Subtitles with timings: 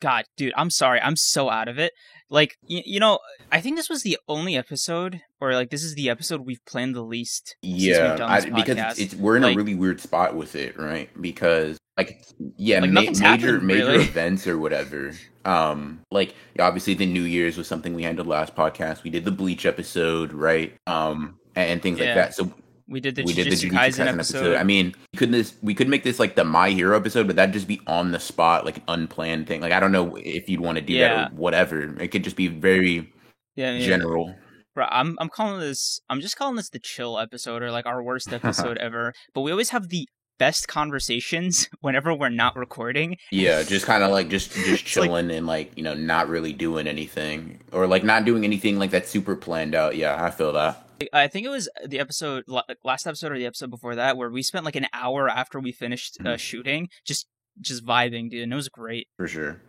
[0.00, 1.00] God, dude, I'm sorry.
[1.00, 1.92] I'm so out of it.
[2.30, 3.18] Like, you, you know,
[3.50, 6.94] I think this was the only episode, or like this is the episode we've planned
[6.94, 7.56] the least.
[7.62, 11.08] Yeah, I, because it's, it's, we're in like, a really weird spot with it, right?
[11.20, 12.22] Because like,
[12.56, 14.04] yeah, like ma- major major really.
[14.04, 15.12] events or whatever.
[15.44, 19.02] Um, like obviously the New Year's was something we handled last podcast.
[19.02, 20.74] We did the Bleach episode, right?
[20.86, 22.06] Um, and, and things yeah.
[22.06, 22.34] like that.
[22.34, 22.52] So
[22.88, 24.38] we did the we Jujutsu did the Jujutsu Kaisen, Kaisen episode.
[24.38, 24.56] episode.
[24.56, 27.52] I mean, could this we could make this like the My Hero episode, but that'd
[27.52, 29.60] just be on the spot, like an unplanned thing.
[29.60, 31.14] Like I don't know if you'd want to do yeah.
[31.14, 32.00] that or whatever.
[32.00, 33.12] It could just be very
[33.56, 33.86] yeah, yeah.
[33.86, 34.34] general.
[34.74, 38.02] Bro, I'm I'm calling this I'm just calling this the chill episode or like our
[38.02, 39.12] worst episode ever.
[39.34, 43.16] But we always have the best conversations whenever we're not recording.
[43.30, 46.54] Yeah, just kind of like just just chilling like, and like you know not really
[46.54, 49.96] doing anything or like not doing anything like that super planned out.
[49.96, 50.87] Yeah, I feel that.
[51.12, 52.44] I think it was the episode
[52.84, 55.72] last episode or the episode before that where we spent like an hour after we
[55.72, 56.36] finished uh, mm-hmm.
[56.36, 57.26] shooting just
[57.60, 59.08] just vibing, dude, and it was great.
[59.16, 59.60] For sure.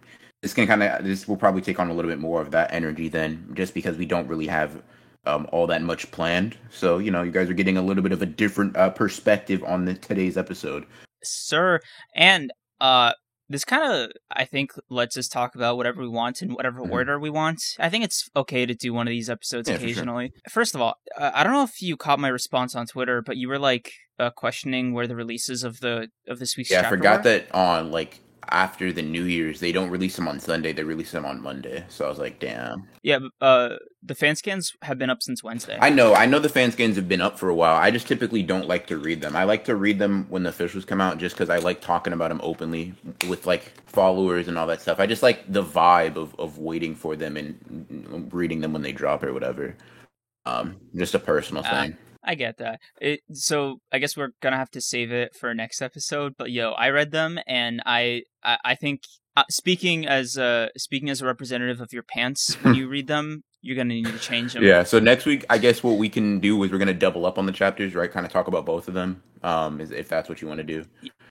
[0.42, 2.74] This can kind of this will probably take on a little bit more of that
[2.74, 4.82] energy then, just because we don't really have
[5.26, 6.58] um, all that much planned.
[6.70, 9.64] So you know, you guys are getting a little bit of a different uh, perspective
[9.64, 10.86] on the, today's episode,
[11.24, 11.80] sir.
[12.16, 13.14] And uh,
[13.50, 16.92] this kind of i think lets us talk about whatever we want in whatever mm-hmm.
[16.92, 20.28] order we want i think it's okay to do one of these episodes yeah, occasionally
[20.28, 20.52] sure.
[20.52, 23.38] first of all uh, i don't know if you caught my response on twitter but
[23.38, 26.90] you were like uh, questioning where the releases of the of this week's yeah i
[26.90, 27.24] forgot were.
[27.24, 28.20] that on like
[28.52, 31.86] after the New Year's, they don't release them on Sunday; they release them on Monday.
[31.90, 35.78] So I was like, "Damn." Yeah, uh, the fan scans have been up since Wednesday.
[35.82, 37.76] I know, I know the fan scans have been up for a while.
[37.76, 39.36] I just typically don't like to read them.
[39.36, 42.14] I like to read them when the officials come out, just because I like talking
[42.14, 42.94] about them openly
[43.28, 45.00] with like followers and all that stuff.
[45.00, 48.92] I just like the vibe of of waiting for them and reading them when they
[48.92, 49.76] drop or whatever.
[50.46, 51.98] Um, just a personal uh, thing.
[52.24, 52.80] I get that.
[53.00, 56.36] It, so I guess we're gonna have to save it for next episode.
[56.38, 59.04] But yo, I read them, and I I, I think
[59.38, 63.44] uh, speaking as a speaking as a representative of your pants, when you read them,
[63.62, 64.64] you're gonna need to change them.
[64.64, 64.84] Yeah.
[64.84, 67.46] So next week, I guess what we can do is we're gonna double up on
[67.46, 68.12] the chapters, right?
[68.12, 69.24] Kind of talk about both of them.
[69.44, 70.86] Um, if that's what you want to do,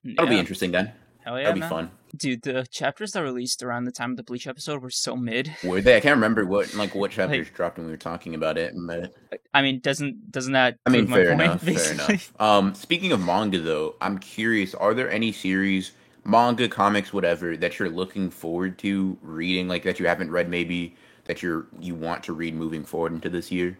[0.05, 0.31] that'll yeah.
[0.31, 0.93] be interesting then.
[1.25, 1.69] Hell yeah, that'll be man.
[1.69, 1.91] fun.
[2.17, 5.55] Dude, the chapters that released around the time of the Bleach episode were so mid.
[5.63, 5.97] Were they?
[5.97, 8.75] I can't remember what like what chapters like, dropped when we were talking about it.
[8.77, 9.15] But
[9.53, 10.79] I mean, doesn't doesn't that?
[10.87, 11.65] I mean, fair point, enough.
[11.65, 11.97] Basically?
[11.97, 12.41] Fair enough.
[12.41, 15.93] Um, speaking of manga, though, I'm curious: are there any series,
[16.25, 20.97] manga, comics, whatever, that you're looking forward to reading, like that you haven't read, maybe
[21.25, 23.77] that you're you want to read moving forward into this year?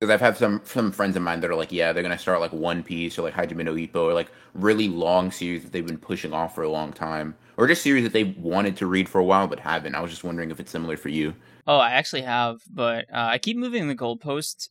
[0.00, 2.40] Because I've had some some friends of mine that are like, yeah, they're gonna start
[2.40, 5.86] like One Piece or like Hajime no Ippo or like really long series that they've
[5.86, 9.08] been pushing off for a long time, or just series that they wanted to read
[9.08, 9.94] for a while but haven't.
[9.94, 11.34] I was just wondering if it's similar for you.
[11.66, 14.70] Oh, I actually have, but uh, I keep moving the goalpost,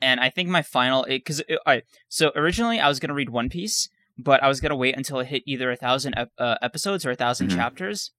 [0.00, 1.84] and I think my final because all right.
[2.08, 5.26] So originally I was gonna read One Piece, but I was gonna wait until it
[5.26, 7.58] hit either a thousand ep- uh, episodes or a 1000 mm-hmm.
[7.58, 8.12] chapters.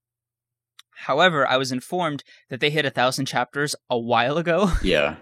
[1.02, 4.72] However, I was informed that they hit a thousand chapters a while ago.
[4.84, 5.18] Yeah.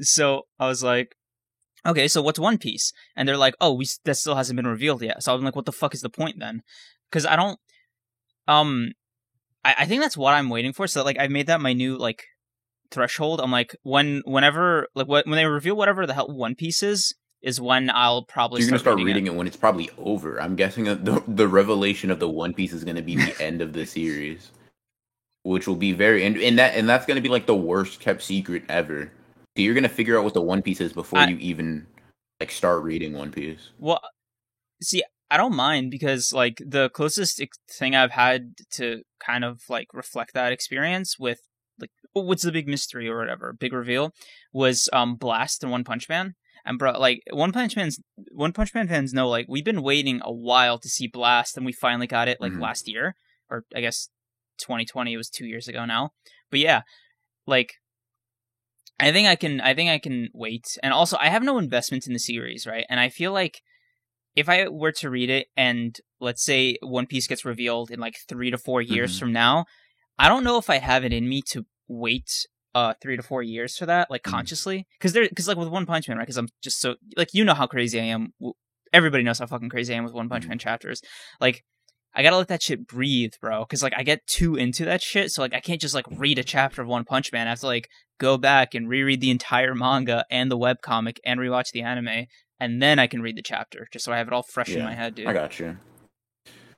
[0.00, 1.14] so I was like,
[1.86, 2.92] okay, so what's One Piece?
[3.14, 5.22] And they're like, oh, we that still hasn't been revealed yet.
[5.22, 6.62] So I'm like, what the fuck is the point then?
[7.10, 7.58] Because I don't,
[8.48, 8.92] um,
[9.64, 10.86] I, I think that's what I'm waiting for.
[10.86, 12.24] So like, I've made that my new like
[12.90, 13.40] threshold.
[13.40, 17.14] I'm like, when whenever like what, when they reveal whatever the hell One Piece is,
[17.40, 18.62] is when I'll probably.
[18.62, 19.30] So you're gonna start reading, reading it.
[19.32, 19.36] it.
[19.36, 20.40] when it's probably over.
[20.40, 23.74] I'm guessing the the revelation of the One Piece is gonna be the end of
[23.74, 24.50] the series
[25.44, 28.00] which will be very and, and that and that's going to be like the worst
[28.00, 29.12] kept secret ever.
[29.56, 31.86] So you're going to figure out what the One Piece is before I, you even
[32.40, 33.70] like start reading One Piece.
[33.78, 34.00] Well,
[34.82, 37.40] see, I don't mind because like the closest
[37.70, 41.40] thing I've had to kind of like reflect that experience with
[41.78, 44.12] like what's the big mystery or whatever big reveal
[44.52, 46.34] was um Blast and One Punch Man.
[46.64, 48.00] And bro, like One Punch Man's
[48.32, 51.66] One Punch Man fans know, like we've been waiting a while to see Blast, and
[51.66, 52.62] we finally got it like mm-hmm.
[52.62, 53.14] last year,
[53.50, 54.08] or I guess
[54.58, 56.10] 2020 it was two years ago now.
[56.50, 56.82] But yeah
[57.46, 57.74] like
[59.00, 60.78] i think i can i think i can wait.
[60.82, 62.86] And also i have no investment in the series right?
[62.88, 63.60] And i feel like
[64.36, 68.16] if i were to read it and let's say one piece gets revealed in like
[68.28, 69.26] three to four years mm-hmm.
[69.26, 69.64] from now
[70.18, 73.42] i don't know if i have it in me to wait uh three to four
[73.42, 74.34] years for that like mm-hmm.
[74.34, 74.86] consciously.
[74.98, 76.24] Because there because like with one punch man right?
[76.24, 78.32] Because i'm just so like you know how crazy i am.
[78.92, 80.50] Everybody knows how fucking crazy i am with one punch mm-hmm.
[80.50, 81.00] man chapters.
[81.40, 81.64] Like
[82.14, 83.64] I gotta let that shit breathe, bro.
[83.64, 86.38] Cause like I get too into that shit, so like I can't just like read
[86.38, 87.46] a chapter of One Punch Man.
[87.46, 87.88] I have to like
[88.18, 92.26] go back and reread the entire manga and the web comic and rewatch the anime,
[92.60, 94.78] and then I can read the chapter, just so I have it all fresh yeah,
[94.78, 95.26] in my head, dude.
[95.26, 95.76] I got you.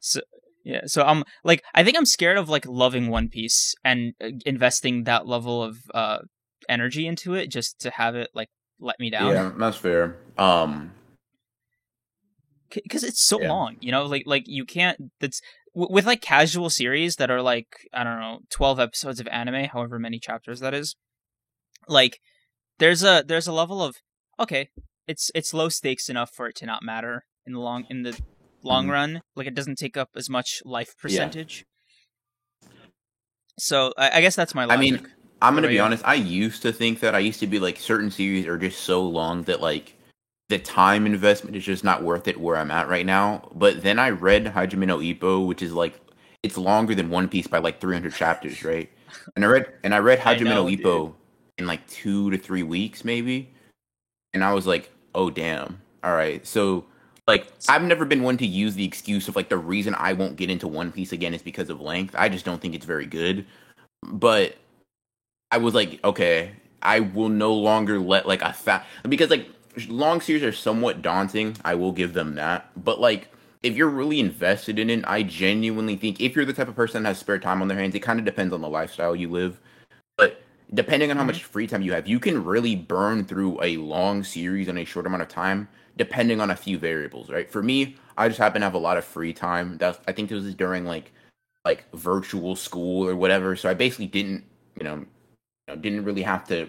[0.00, 0.20] So
[0.64, 4.30] yeah, so I'm like I think I'm scared of like loving One Piece and uh,
[4.44, 6.18] investing that level of uh
[6.68, 8.48] energy into it just to have it like
[8.80, 9.32] let me down.
[9.32, 10.16] Yeah, that's fair.
[10.38, 10.92] Um
[12.82, 13.48] because it's so yeah.
[13.48, 15.40] long you know like like you can't that's
[15.76, 19.66] w- with like casual series that are like I don't know, 12 episodes of anime,
[19.66, 20.96] however many chapters that is.
[21.86, 22.18] Like
[22.78, 23.96] there's a there's a level of
[24.40, 24.70] okay,
[25.06, 28.18] it's it's low stakes enough for it to not matter in the long in the
[28.62, 28.92] long mm-hmm.
[28.92, 29.22] run.
[29.36, 31.64] Like it doesn't take up as much life percentage.
[32.62, 32.68] Yeah.
[33.58, 34.78] So I, I, guess that's my logic.
[34.78, 35.06] I mean,
[35.40, 36.02] I'm gonna be honest.
[36.06, 39.02] I used to think that I used to be like certain series are just so
[39.02, 39.95] long that like
[40.48, 43.48] the time investment is just not worth it where I'm at right now.
[43.54, 46.00] But then I read Hajime no Ippo, which is like
[46.42, 48.90] it's longer than One Piece by like 300 chapters, right?
[49.34, 51.14] And I read and I read Hajime I know, no Ippo dude.
[51.58, 53.52] in like two to three weeks, maybe.
[54.34, 56.46] And I was like, oh damn, all right.
[56.46, 56.84] So
[57.26, 60.36] like I've never been one to use the excuse of like the reason I won't
[60.36, 62.14] get into One Piece again is because of length.
[62.16, 63.46] I just don't think it's very good.
[64.02, 64.56] But
[65.50, 66.52] I was like, okay,
[66.82, 69.48] I will no longer let like a fat because like
[69.88, 71.56] long series are somewhat daunting.
[71.64, 72.70] I will give them that.
[72.76, 73.28] But like
[73.62, 77.02] if you're really invested in it, I genuinely think if you're the type of person
[77.02, 79.28] that has spare time on their hands, it kind of depends on the lifestyle you
[79.28, 79.60] live.
[80.16, 80.42] But
[80.72, 81.28] depending on how mm-hmm.
[81.28, 84.84] much free time you have, you can really burn through a long series in a
[84.84, 87.50] short amount of time, depending on a few variables, right?
[87.50, 89.78] For me, I just happen to have a lot of free time.
[89.78, 91.12] That's I think this was during like
[91.64, 93.56] like virtual school or whatever.
[93.56, 94.44] So I basically didn't,
[94.78, 95.04] you know,
[95.74, 96.68] didn't really have to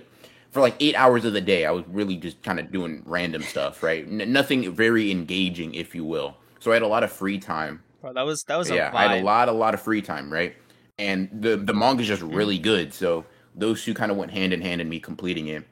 [0.51, 1.65] for like eight hours of the day.
[1.65, 4.05] I was really just kind of doing random stuff, right?
[4.05, 6.37] N- nothing very engaging, if you will.
[6.59, 7.83] So I had a lot of free time.
[8.01, 8.91] Bro, that was that was yeah.
[8.93, 10.55] I had a lot, a lot of free time, right?
[10.97, 12.35] And the the manga is just mm-hmm.
[12.35, 12.93] really good.
[12.93, 15.65] So those two kind of went hand in hand in me completing it.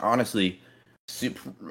[0.00, 0.60] Honestly,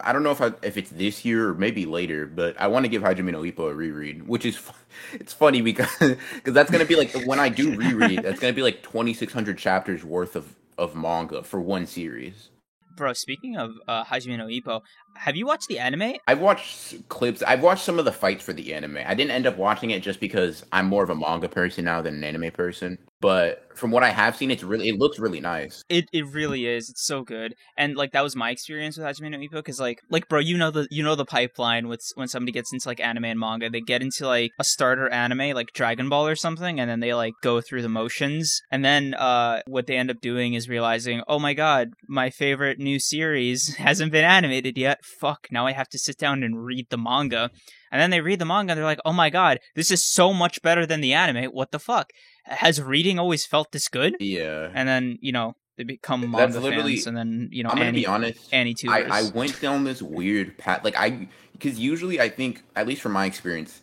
[0.01, 2.85] I don't know if I, if it's this year or maybe later, but I want
[2.85, 4.59] to give Hajime no Ippo a reread, which is
[5.13, 8.63] it's funny because because that's gonna be like when I do reread, that's gonna be
[8.63, 12.49] like twenty six hundred chapters worth of of manga for one series.
[12.95, 14.81] Bro, speaking of uh, Hajime no Ippo,
[15.15, 16.13] have you watched the anime?
[16.27, 17.43] I've watched clips.
[17.43, 18.99] I've watched some of the fights for the anime.
[19.05, 22.01] I didn't end up watching it just because I'm more of a manga person now
[22.01, 25.41] than an anime person but from what I have seen, it's really it looks really
[25.41, 25.83] nice.
[25.89, 26.89] It it really is.
[26.89, 29.99] It's so good, and like that was my experience with Hajime no Ippo because like
[30.09, 32.99] like bro, you know the you know the pipeline with when somebody gets into like
[33.01, 36.79] anime and manga, they get into like a starter anime like Dragon Ball or something,
[36.79, 40.21] and then they like go through the motions, and then uh what they end up
[40.21, 44.98] doing is realizing, oh my god, my favorite new series hasn't been animated yet.
[45.03, 47.51] Fuck, now I have to sit down and read the manga.
[47.91, 50.33] And then they read the manga and they're like, oh my god, this is so
[50.33, 51.51] much better than the anime.
[51.51, 52.11] What the fuck?
[52.49, 54.15] has reading always felt this good?
[54.19, 54.69] Yeah.
[54.73, 57.69] And then you know they become manga That's literally, fans, and then you know.
[57.69, 58.53] I'm gonna Annie, be honest.
[58.53, 58.89] Annie too.
[58.89, 60.83] I, I went down this weird path.
[60.83, 63.81] Like I, because usually I think, at least from my experience,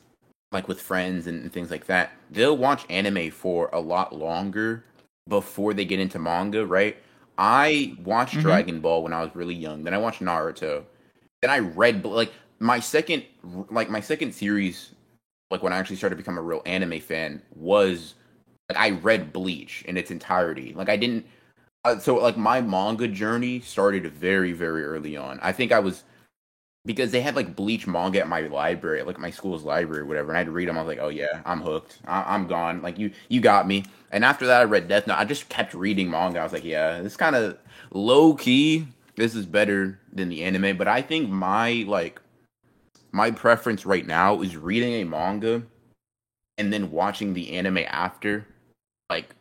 [0.53, 4.85] like with friends and, and things like that, they'll watch anime for a lot longer
[5.29, 6.67] before they get into manga.
[6.67, 6.97] Right.
[7.39, 8.43] I watched mm-hmm.
[8.43, 9.85] Dragon Ball when I was really young.
[9.85, 10.85] Then I watched Naruto.
[11.43, 13.25] Then I read like my second
[13.71, 14.91] like my second series
[15.51, 18.15] like when I actually started to become a real anime fan was
[18.69, 20.73] like I read Bleach in its entirety.
[20.75, 21.27] Like I didn't.
[21.85, 25.39] Uh, so like my manga journey started very very early on.
[25.43, 26.03] I think I was
[26.85, 30.31] because they had like Bleach manga at my library, like my school's library, or whatever.
[30.31, 30.79] And I'd read them.
[30.79, 31.99] I was like, oh yeah, I'm hooked.
[32.07, 32.83] I- am gone.
[32.83, 33.85] Like you you got me.
[34.13, 35.19] And after that, I read Death Note.
[35.19, 36.41] I just kept reading manga.
[36.41, 37.59] I was like, yeah, this kind of
[37.93, 38.87] low key.
[39.17, 40.77] This is better than the anime.
[40.77, 42.21] But I think my like
[43.13, 45.63] my preference right now is reading a manga
[46.59, 48.47] and then watching the anime after
[49.11, 49.35] like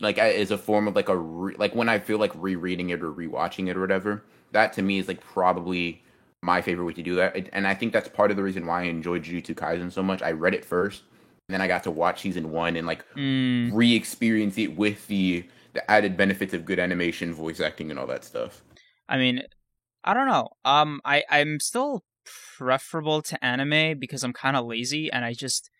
[0.00, 3.02] like as a form of like a re- like when I feel like rereading it
[3.02, 4.24] or rewatching it or whatever.
[4.52, 6.02] That to me is like probably
[6.42, 8.82] my favorite way to do that, and I think that's part of the reason why
[8.82, 10.22] I enjoyed Jujutsu Kaisen so much.
[10.22, 11.02] I read it first,
[11.48, 13.70] and then I got to watch season one and like mm.
[13.72, 18.24] re-experience it with the the added benefits of good animation, voice acting, and all that
[18.24, 18.62] stuff.
[19.08, 19.42] I mean,
[20.06, 20.50] I don't know.
[20.64, 22.04] Um, I I'm still
[22.56, 25.70] preferable to anime because I'm kind of lazy and I just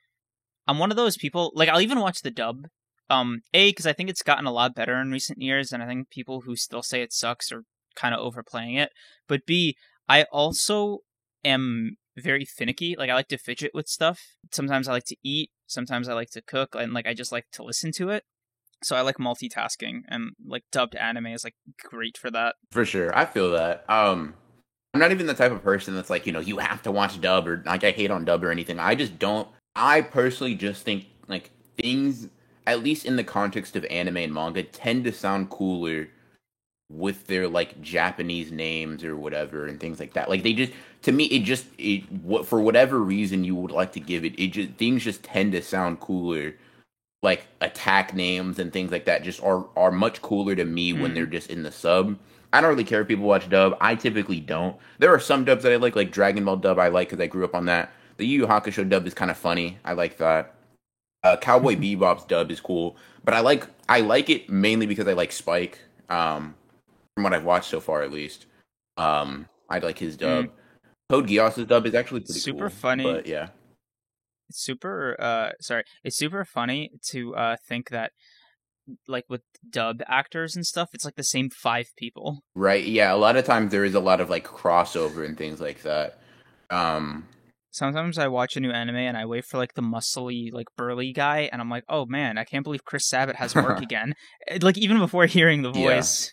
[0.66, 2.66] I'm one of those people like I'll even watch the dub
[3.08, 5.86] um, a because I think it's gotten a lot better in recent years, and I
[5.86, 7.62] think people who still say it sucks are
[7.94, 8.90] kind of overplaying it.
[9.28, 9.76] But B,
[10.08, 10.98] I also
[11.44, 12.96] am very finicky.
[12.96, 14.20] Like I like to fidget with stuff.
[14.52, 15.50] Sometimes I like to eat.
[15.66, 18.24] Sometimes I like to cook, and like I just like to listen to it.
[18.82, 22.56] So I like multitasking, and like dubbed anime is like great for that.
[22.70, 23.84] For sure, I feel that.
[23.88, 24.34] Um,
[24.94, 27.20] I'm not even the type of person that's like you know you have to watch
[27.20, 28.78] dub or like I hate on dub or anything.
[28.78, 29.48] I just don't.
[29.74, 32.28] I personally just think like things
[32.66, 36.08] at least in the context of anime and manga, tend to sound cooler
[36.90, 40.28] with their like Japanese names or whatever and things like that.
[40.28, 43.92] Like they just to me it just it what for whatever reason you would like
[43.92, 46.54] to give it, it just things just tend to sound cooler.
[47.22, 51.00] Like attack names and things like that just are are much cooler to me mm.
[51.00, 52.18] when they're just in the sub.
[52.52, 53.76] I don't really care if people watch dub.
[53.80, 54.76] I typically don't.
[54.98, 56.78] There are some dubs that I like, like Dragon Ball dub.
[56.78, 57.92] I like because I grew up on that.
[58.16, 59.78] The Yu Yu Hakusho dub is kind of funny.
[59.84, 60.54] I like that.
[61.22, 65.12] Uh, Cowboy Bebop's dub is cool, but I like I like it mainly because I
[65.14, 65.80] like Spike.
[66.08, 66.54] Um,
[67.14, 68.46] from what I've watched so far, at least.
[68.96, 70.46] Um, I like his dub.
[70.46, 70.50] Mm.
[71.10, 73.04] Code Geass's dub is actually pretty super cool, funny.
[73.04, 73.48] But yeah,
[74.48, 75.16] it's super.
[75.18, 78.12] Uh, sorry, it's super funny to uh think that
[79.08, 82.40] like with dub actors and stuff, it's like the same five people.
[82.54, 82.84] Right.
[82.84, 83.12] Yeah.
[83.12, 86.18] A lot of times there is a lot of like crossover and things like that.
[86.70, 87.26] Um.
[87.70, 91.12] Sometimes I watch a new anime and I wait for like the muscly, like burly
[91.12, 94.14] guy, and I'm like, oh man, I can't believe Chris Sabat has work again.
[94.48, 96.32] Eh, like even before hearing the voice.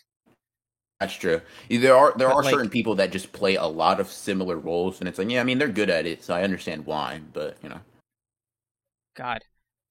[1.00, 1.42] That's true.
[1.68, 4.56] There are there but, are like, certain people that just play a lot of similar
[4.56, 7.20] roles, and it's like, yeah, I mean, they're good at it, so I understand why.
[7.34, 7.80] But you know,
[9.14, 9.42] God,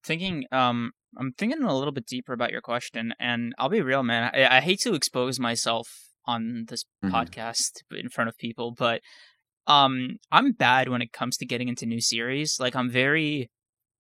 [0.03, 4.03] thinking um I'm thinking a little bit deeper about your question, and I'll be real,
[4.03, 4.31] man.
[4.33, 5.87] I, I hate to expose myself
[6.25, 7.13] on this mm-hmm.
[7.13, 9.01] podcast in front of people, but
[9.67, 12.57] um, I'm bad when it comes to getting into new series.
[12.59, 13.49] Like, I'm very,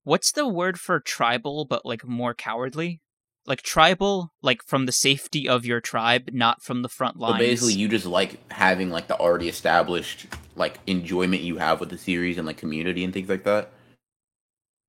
[0.03, 3.01] what's the word for tribal, but like more cowardly?
[3.45, 7.35] Like tribal, like from the safety of your tribe, not from the front lines.
[7.35, 11.89] So basically, you just like having like the already established like enjoyment you have with
[11.89, 13.69] the series and like community and things like that.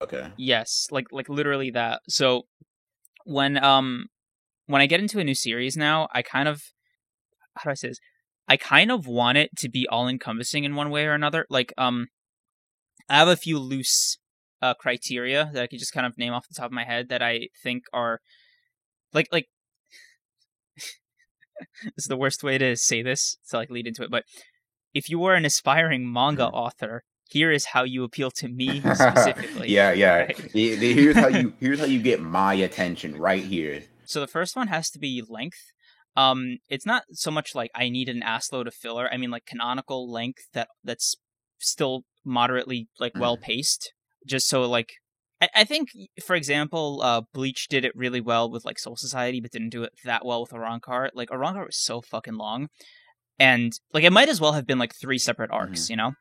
[0.03, 0.29] Okay.
[0.37, 2.01] Yes, like like literally that.
[2.09, 2.43] So
[3.25, 4.07] when um
[4.67, 6.63] when I get into a new series now, I kind of
[7.57, 8.01] how do I say this?
[8.49, 11.47] I kind of want it to be all encompassing in one way or another.
[11.49, 12.09] Like um
[13.09, 14.19] I have a few loose
[14.61, 17.09] uh criteria that I could just kind of name off the top of my head
[17.09, 18.21] that I think are
[19.13, 19.47] like like
[20.77, 20.85] this
[21.99, 24.25] is the worst way to say this to like lead into it, but
[24.93, 26.55] if you were an aspiring manga mm-hmm.
[26.55, 29.71] author here is how you appeal to me specifically.
[29.71, 30.17] yeah, yeah.
[30.17, 30.39] Right?
[30.53, 33.83] Here's how you here's how you get my attention right here.
[34.05, 35.73] So the first one has to be length.
[36.17, 39.09] Um, it's not so much like I need an assload of filler.
[39.13, 41.17] I mean like canonical length that that's
[41.59, 43.93] still moderately like well paced.
[44.27, 44.93] Just so like
[45.41, 45.89] I, I think
[46.25, 49.83] for example, uh, Bleach did it really well with like Soul Society, but didn't do
[49.83, 51.11] it that well with Arrancar.
[51.15, 52.69] Like Arrancar was so fucking long.
[53.39, 55.93] And like it might as well have been like three separate arcs, mm-hmm.
[55.93, 56.13] you know?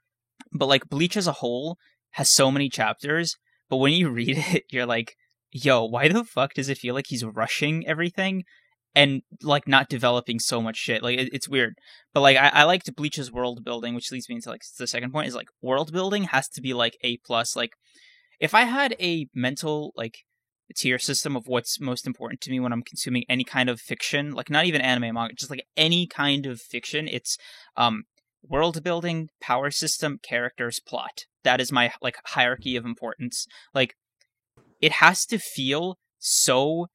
[0.53, 1.77] But like Bleach as a whole
[2.11, 3.35] has so many chapters,
[3.69, 5.15] but when you read it, you're like,
[5.51, 8.43] yo, why the fuck does it feel like he's rushing everything
[8.95, 11.03] and like not developing so much shit?
[11.03, 11.75] Like it, it's weird.
[12.13, 15.11] But like I, I liked Bleach's world building, which leads me into like the second
[15.11, 17.55] point is like world building has to be like A plus.
[17.55, 17.71] Like
[18.39, 20.17] if I had a mental like
[20.75, 24.31] tier system of what's most important to me when I'm consuming any kind of fiction,
[24.31, 27.37] like not even anime manga, just like any kind of fiction, it's
[27.77, 28.03] um
[28.47, 31.25] world building, power system, characters, plot.
[31.43, 33.47] That is my like hierarchy of importance.
[33.73, 33.95] Like
[34.81, 36.87] it has to feel so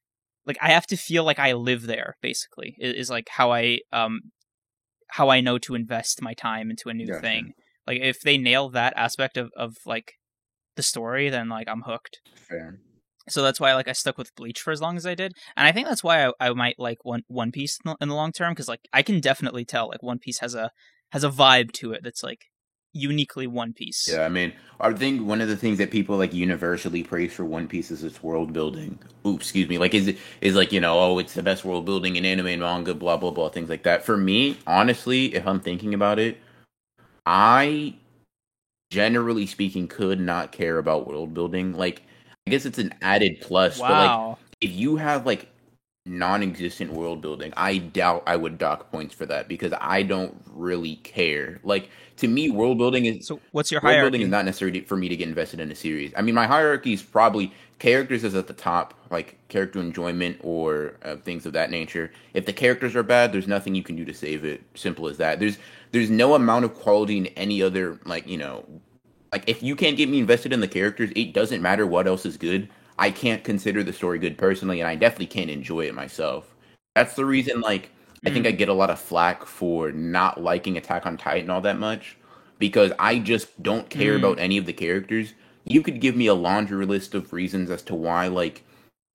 [0.45, 2.75] like I have to feel like I live there basically.
[2.79, 4.19] Is, is like how I um
[5.09, 7.21] how I know to invest my time into a new gotcha.
[7.21, 7.53] thing.
[7.87, 10.13] Like if they nail that aspect of of like
[10.75, 12.19] the story then like I'm hooked.
[12.35, 12.79] Fair.
[13.27, 15.67] So that's why like I stuck with Bleach for as long as I did, and
[15.67, 18.15] I think that's why I, I might like One One Piece in the, in the
[18.15, 20.71] long term because like I can definitely tell like One Piece has a
[21.11, 22.45] has a vibe to it that's like
[22.93, 24.09] uniquely One Piece.
[24.11, 27.45] Yeah, I mean, I think one of the things that people like universally praise for
[27.45, 28.97] One Piece is its world building.
[29.25, 29.77] Oops, excuse me.
[29.77, 32.47] Like, is it is like you know, oh, it's the best world building in anime
[32.47, 34.05] and manga, blah blah blah, things like that.
[34.05, 36.37] For me, honestly, if I'm thinking about it,
[37.25, 37.95] I
[38.91, 41.73] generally speaking could not care about world building.
[41.73, 42.01] Like,
[42.47, 43.87] I guess it's an added plus, wow.
[43.87, 45.47] but like if you have like
[46.09, 50.97] non-existent world building i doubt i would dock points for that because i don't really
[50.97, 51.59] care.
[51.63, 54.11] Like to me world building is so what's your world hierarchy?
[54.11, 56.11] building is not necessarily for me to get invested in a series.
[56.15, 60.95] I mean my hierarchy is probably characters is at the top like character enjoyment or
[61.03, 62.11] uh, things of that nature.
[62.33, 64.61] If the characters are bad there's nothing you can do to save it.
[64.75, 65.39] Simple as that.
[65.39, 65.57] There's
[65.91, 68.65] there's no amount of quality in any other like you know
[69.31, 72.25] like if you can't get me invested in the characters it doesn't matter what else
[72.25, 75.95] is good I can't consider the story good personally, and I definitely can't enjoy it
[75.95, 76.53] myself.
[76.95, 77.91] That's the reason, like,
[78.25, 78.57] I think I mm.
[78.57, 82.17] get a lot of flack for not liking Attack on Titan all that much
[82.57, 84.19] because I just don't care mm.
[84.19, 85.33] about any of the characters.
[85.63, 88.63] You could give me a laundry list of reasons as to why, like,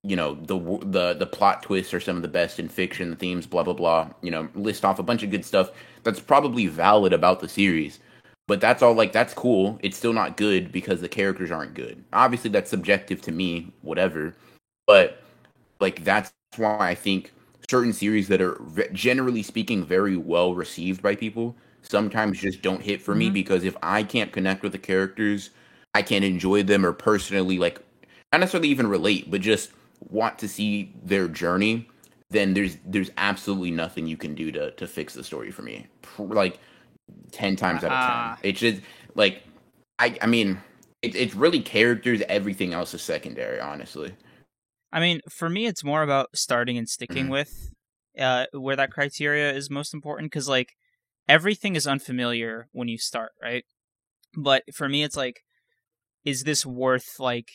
[0.03, 3.17] you know, the the the plot twists are some of the best in fiction, the
[3.17, 4.11] themes, blah blah blah.
[4.23, 5.71] You know, list off a bunch of good stuff
[6.03, 8.01] that's probably valid about the series.
[8.47, 9.79] But that's all like that's cool.
[9.83, 12.05] It's still not good because the characters aren't good.
[12.13, 14.35] Obviously that's subjective to me, whatever.
[14.87, 15.23] But
[15.81, 17.33] like that's why I think
[17.71, 18.61] certain series that are
[18.93, 23.21] generally speaking very well received by people sometimes just don't hit for mm-hmm.
[23.21, 25.51] me because if I can't connect with the characters,
[25.95, 27.81] I can't enjoy them or personally like
[28.33, 29.71] not necessarily even relate, but just
[30.11, 31.89] want to see their journey,
[32.31, 35.87] then there's there's absolutely nothing you can do to to fix the story for me.
[36.19, 36.59] Like
[37.33, 38.15] ten times out of ten.
[38.15, 38.37] Uh-huh.
[38.43, 38.81] It's just
[39.15, 39.43] like
[39.99, 40.59] I I mean,
[41.03, 42.23] it, it's really characters.
[42.29, 44.15] Everything else is secondary, honestly.
[44.93, 47.31] I mean, for me, it's more about starting and sticking Mhm.
[47.31, 47.71] with
[48.19, 50.77] uh, where that criteria is most important because, like,
[51.29, 53.65] everything is unfamiliar when you start, right?
[54.37, 55.41] But for me, it's like,
[56.25, 57.49] is this worth like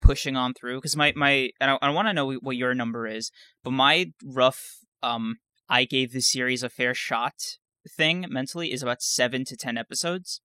[0.00, 0.78] pushing on through?
[0.78, 3.30] Because my my and I, I want to know what your number is,
[3.64, 4.62] but my rough
[5.02, 5.36] um
[5.68, 7.34] I gave this series a fair shot
[7.88, 10.40] thing mentally is about seven to ten episodes.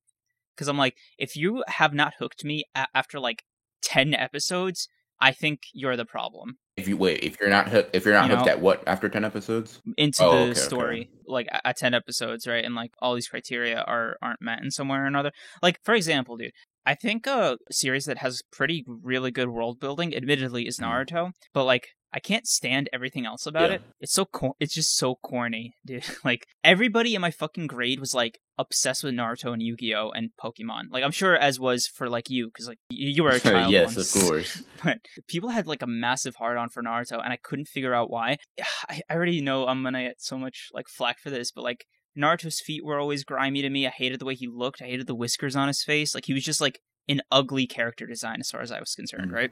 [0.55, 3.43] Because I'm like, if you have not hooked me a- after like
[3.81, 4.88] ten episodes,
[5.19, 8.29] I think you're the problem If you wait, if you're not hooked, if you're not
[8.29, 8.51] You hooked know?
[8.53, 9.81] at what after ten episodes?
[9.98, 10.57] into Oh, the okay, okay.
[10.60, 14.69] story like at 10 episodes right and like all these criteria are aren't met in
[14.71, 15.31] some way or another
[15.62, 16.51] like for example dude
[16.86, 20.83] i think a series that has pretty really good world building admittedly is Mhm.
[20.86, 23.75] naruto but like i can't stand everything else about Yeah.
[23.77, 28.00] it it's so cor- it's just so corny dude like everybody in my fucking grade
[28.00, 32.10] was like obsessed with naruto and yu-gi-oh and pokemon like i'm sure as was for
[32.10, 34.63] like you because like you, you were a child yes, once of course.
[34.84, 38.10] but people had like a massive hard on for Naruto, and I couldn't figure out
[38.12, 38.38] why.
[38.89, 41.86] I, I already know I'm gonna get so much like flack for this, but like
[42.18, 43.88] Naruto's feet were always grimy to me.
[43.88, 44.82] I hated the way he looked.
[44.82, 46.13] I hated the whiskers on his face.
[46.13, 49.32] Like he was just like an ugly character design as far as I was concerned,
[49.32, 49.36] Mhm.
[49.36, 49.51] right?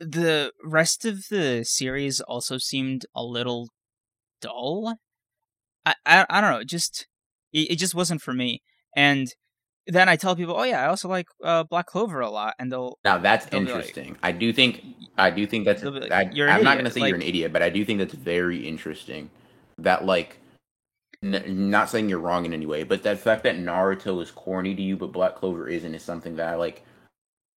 [0.00, 3.68] The rest of the series also seemed a little
[4.40, 4.96] dull.
[5.84, 7.06] I I, I don't know, it just
[7.52, 8.62] it, it just wasn't for me.
[8.94, 9.28] And
[9.86, 12.70] then I tell people, oh yeah, I also like uh, Black Clover a lot, and
[12.72, 14.16] they'll Now that's They'll be like- interesting.
[14.22, 14.82] I do think
[15.16, 17.52] I do think that's like, I, you're i'm not gonna say like- you're an idiot,
[17.52, 19.30] but I do think that's very interesting.
[19.78, 20.38] That like,
[21.22, 24.74] n- not saying you're wrong in any way, but that fact that Naruto is corny
[24.74, 26.82] to you, but Black Clover isn't, is something that I like.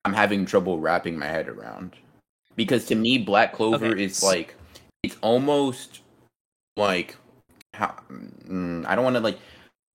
[0.05, 1.96] I'm having trouble wrapping my head around
[2.60, 4.54] because to me, Black Clover Okay, is like
[5.01, 6.01] it's almost
[6.78, 7.16] like
[7.74, 9.39] how mm, I don't want to like.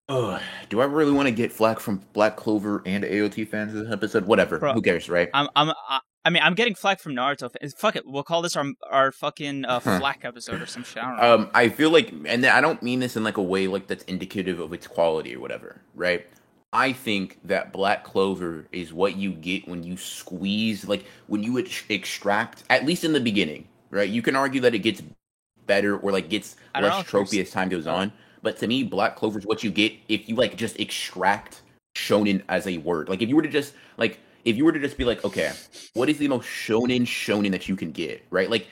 [0.10, 0.40] Oh,
[0.70, 3.92] do I really want to get flack from Black Clover and AOT fans in this
[3.94, 4.26] episode?
[4.26, 4.60] Whatever.
[4.60, 5.30] Bro, Who cares, right?
[5.34, 7.52] I'm I'm I, I mean I'm getting flack from Naruto.
[7.60, 7.74] fans.
[7.78, 10.00] Fuck it, we'll call this our our fucking uh, Huh.
[10.00, 11.04] flack episode or some shit.
[11.04, 11.30] I.
[11.30, 14.04] Um, I feel like, and I don't mean this in like a way like that's
[14.06, 16.26] indicative of its quality or whatever, right?
[16.74, 21.60] I think that Black Clover is what you get when you squeeze, like when you
[21.60, 24.10] ex- extract, at least in the beginning, right?
[24.10, 25.04] You can argue that it gets
[25.68, 28.68] better or like gets I don't know less tropey as time goes on, but to
[28.68, 31.62] me, Black Clover is what you get if you like just extract
[31.96, 33.08] shonen as a word.
[33.08, 35.52] Like if you were to just like if you were to just be like, okay,
[35.94, 38.50] what is the most shonen shonen that you can get, right?
[38.50, 38.68] Like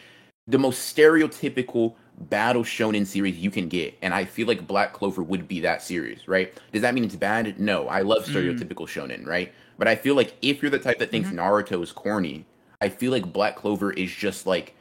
[0.47, 5.23] the most stereotypical battle shonen series you can get, and I feel like Black Clover
[5.23, 6.53] would be that series, right?
[6.71, 7.59] Does that mean it's bad?
[7.59, 8.33] No, I love Mm.
[8.33, 9.51] stereotypical shonen, right?
[9.77, 11.39] But I feel like if you're the type that thinks Mm-hmm.
[11.39, 12.45] Naruto is corny,
[12.81, 14.75] I feel like Black Clover is just like,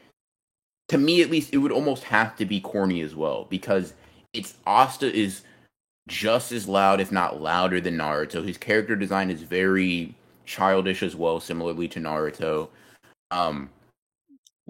[0.89, 3.95] to me at least, it would almost have to be corny as well because
[4.33, 5.43] it's Asta is
[6.09, 8.45] just as loud, if not louder, than Naruto.
[8.45, 10.15] His character design is very
[10.45, 12.69] childish as well, similarly to Naruto.
[13.31, 13.71] Um,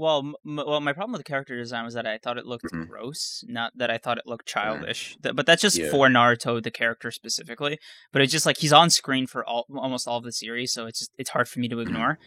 [0.01, 2.65] well, m- well, my problem with the character design was that I thought it looked
[2.73, 2.89] Mhm.
[2.89, 5.17] gross, not that I thought it looked childish.
[5.23, 5.91] Th- But that's just Yeah.
[5.91, 7.79] for Naruto, the character specifically.
[8.13, 10.87] But it's just like he's on screen for all almost all of the series, so
[10.87, 12.19] it's just it's hard for me to ignore.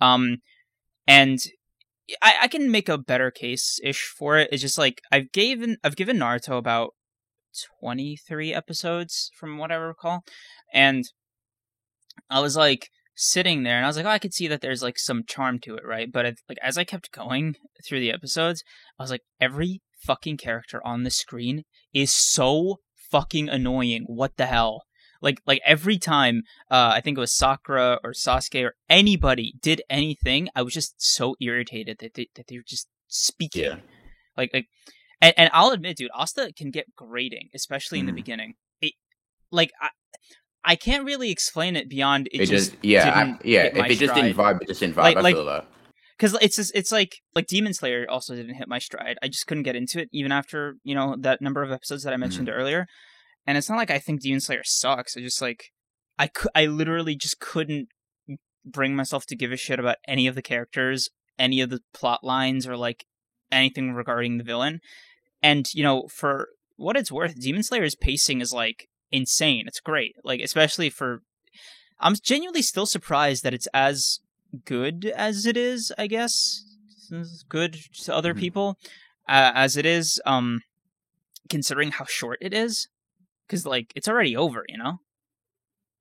[0.00, 0.38] Um,
[1.06, 1.38] and
[2.22, 4.48] I, I can make a better case ish for it.
[4.52, 6.94] It's just like I've given I've given Naruto about
[7.80, 10.24] twenty three episodes from what I recall,
[10.72, 11.04] and
[12.28, 12.90] I was like
[13.20, 15.58] sitting there and I was like, oh, I could see that there's like some charm
[15.60, 16.10] to it, right?
[16.10, 17.56] But it, like as I kept going
[17.86, 18.64] through the episodes,
[18.98, 22.76] I was like, every fucking character on the screen is so
[23.10, 24.04] fucking annoying.
[24.06, 24.84] What the hell?
[25.20, 29.82] Like like every time uh, I think it was Sakura or Sasuke or anybody did
[29.90, 33.64] anything, I was just so irritated that they that they were just speaking.
[33.64, 33.76] Yeah.
[34.36, 34.66] Like like
[35.20, 38.16] and, and I'll admit, dude, Asta can get grating, especially in the Mhm.
[38.22, 38.54] beginning.
[38.80, 38.94] It
[39.50, 39.88] like I
[40.64, 43.62] I can't really explain it beyond it, it, just, just, yeah, I, yeah.
[43.64, 45.02] If it just didn't vibe, it just didn't vibe.
[45.02, 45.66] Like- I like- feel that.
[46.18, 49.16] because it's just, it's like like Demon Slayer also didn't hit my stride.
[49.22, 52.12] I just couldn't get into it even after you know that number of episodes that
[52.12, 52.58] I mentioned Mm-hmm.
[52.60, 52.86] earlier.
[53.46, 55.16] And it's not like I think Demon Slayer sucks.
[55.16, 55.64] I just like
[56.18, 57.88] I cou- I literally just couldn't
[58.64, 62.22] bring myself to give a shit about any of the characters, any of the plot
[62.22, 63.06] lines, or like
[63.50, 64.80] anything regarding the villain.
[65.42, 69.64] And you know, for what it's worth, Demon Slayer's pacing is like insane.
[69.66, 71.22] It's great, like especially for.
[71.98, 74.20] I'm genuinely still surprised that it's as
[74.64, 75.92] good as it is.
[75.98, 76.64] I guess
[77.12, 78.38] It's good to other Mhm.
[78.38, 78.78] people
[79.28, 80.20] uh, as it is.
[80.24, 80.62] Um,
[81.48, 82.88] considering how short it is,
[83.46, 84.64] because like it's already over.
[84.68, 85.00] You know.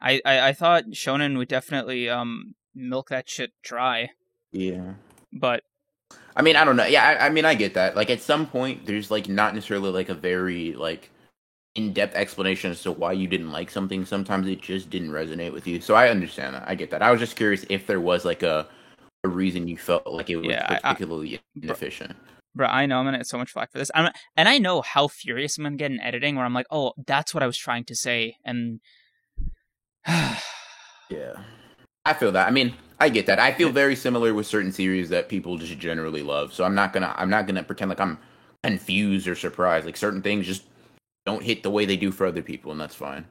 [0.02, 4.12] I, I I thought Shonen would definitely um milk that shit dry,
[4.52, 4.93] Yeah.
[5.34, 5.63] but
[6.36, 6.86] I mean, I don't know.
[6.86, 7.95] Yeah, I, I mean, I get that.
[7.98, 11.10] Like, at some point, there's like not necessarily like a very like
[11.80, 14.06] in-depth explanation as to why you didn't like something.
[14.06, 15.80] Sometimes it just didn't resonate with you.
[15.80, 16.68] So I understand that.
[16.68, 17.02] I get that.
[17.02, 18.68] I was just curious if there was like a
[19.24, 22.15] a reason you felt like it was yeah, particularly I, inefficient.
[22.56, 23.92] Bro, I know I'm gonna get so much flack for this.
[23.94, 26.94] I'm, and I know how furious I'm gonna get in editing where I'm like, oh,
[27.06, 28.80] that's what I was trying to say, and
[30.08, 31.34] yeah,
[32.06, 32.48] I feel that.
[32.48, 33.39] I mean, I get that.
[33.39, 36.54] I feel very similar with certain series that people just generally love.
[36.54, 38.18] So I'm not gonna I'm not gonna pretend like I'm
[38.63, 39.86] confused or surprised.
[39.86, 40.63] Like certain things just
[41.30, 43.26] don't hit the way they do for other people, and that's fine.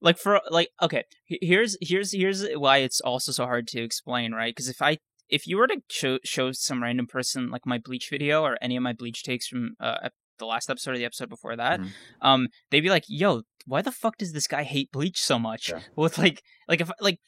[0.00, 4.54] Like for like okay, here's here's here's why it's also so hard to explain, right?
[4.54, 4.98] Because if I
[5.28, 8.76] if you were to show show some random person like my bleach video or any
[8.76, 11.90] of my bleach takes from uh, the last episode or the episode before that, mm-hmm.
[12.28, 15.70] um, they'd be like, "Yo, why the fuck does this guy hate Bleach so much?"
[15.70, 15.80] Yeah.
[15.96, 17.18] With like, like if like,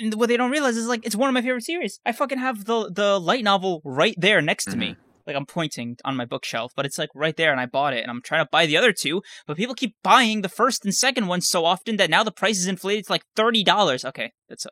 [0.00, 2.00] and what they don't realize is like it's one of my favorite series.
[2.06, 4.80] I fucking have the the light novel right there next to mm-hmm.
[4.80, 4.96] me
[5.28, 8.02] like I'm pointing on my bookshelf, but it's like right there and I bought it
[8.02, 10.94] and I'm trying to buy the other two, but people keep buying the first and
[10.94, 14.04] second one so often that now the price is inflated to like $30.
[14.06, 14.70] Okay, that's a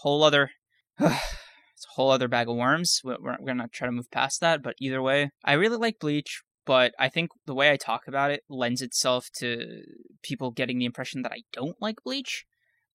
[0.00, 0.50] whole other
[0.98, 3.02] it's a whole other bag of worms.
[3.04, 6.00] We're, we're going to try to move past that, but either way, I really like
[6.00, 9.82] Bleach, but I think the way I talk about it lends itself to
[10.22, 12.46] people getting the impression that I don't like Bleach.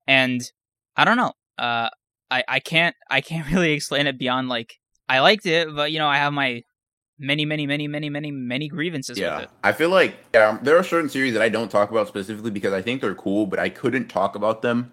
[0.08, 0.42] And
[0.98, 1.34] I don't know.
[1.60, 1.90] Uh
[2.32, 6.00] I I can't I can't really explain it beyond like I liked it, but you
[6.00, 6.64] know, I have my
[7.24, 9.38] many, many, many, many, many, many grievances yeah.
[9.38, 9.50] with it.
[9.64, 12.74] I feel like yeah, there are certain series that I don't talk about specifically because
[12.74, 14.92] I think they're cool, but I couldn't talk about them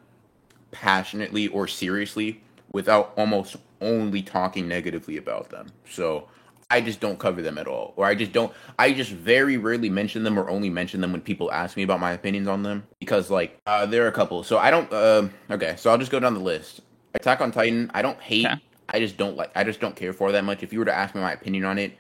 [0.71, 2.41] passionately or seriously
[2.73, 5.73] without almost only talking negatively about them.
[5.89, 6.29] So
[6.71, 8.53] I just don't cover them at all, or I just don't.
[8.79, 11.99] I just very rarely mention them, or only mention them when people ask me about
[11.99, 12.87] my opinions on them.
[13.01, 14.45] Because like uh, there are a couple.
[14.45, 14.91] So I don't.
[14.93, 16.81] Uh, okay, so I'll just go down the list.
[17.15, 17.91] Attack on Titan.
[17.93, 18.47] I don't hate.
[18.47, 18.55] Okay.
[18.89, 19.51] I just don't like.
[19.57, 20.63] I just don't care for that much.
[20.63, 21.99] If you were to ask me my opinion on it,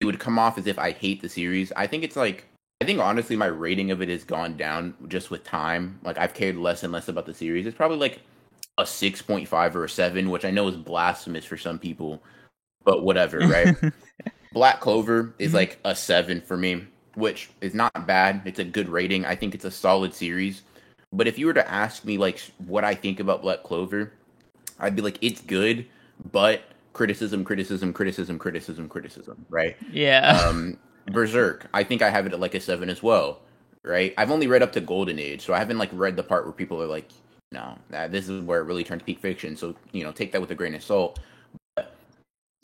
[0.00, 1.72] it would come off as if I hate the series.
[1.76, 2.46] I think it's like
[2.80, 6.00] I think honestly my rating of it has gone down just with time.
[6.02, 7.66] Like I've cared less and less about the series.
[7.66, 8.20] It's probably like
[8.78, 12.22] a 6.5 or a 7, which I know is blasphemous for some people,
[12.82, 13.76] but whatever, right?
[14.52, 15.56] Black Clover is mm-hmm.
[15.56, 18.40] like a 7 for me, which is not bad.
[18.46, 19.26] It's a good rating.
[19.26, 20.62] I think it's a solid series.
[21.12, 24.12] But if you were to ask me like what I think about Black Clover,
[24.78, 25.86] I'd be like it's good,
[26.32, 29.76] but criticism, criticism, criticism, criticism, criticism, right?
[29.92, 30.40] Yeah.
[30.46, 33.40] Um, Berserk, I think I have it at like a seven as well,
[33.82, 34.14] right?
[34.18, 36.52] I've only read up to Golden Age, so I haven't like read the part where
[36.52, 37.10] people are like,
[37.52, 37.76] no,
[38.08, 39.56] this is where it really turned to peak fiction.
[39.56, 41.18] So you know, take that with a grain of salt.
[41.74, 41.96] But,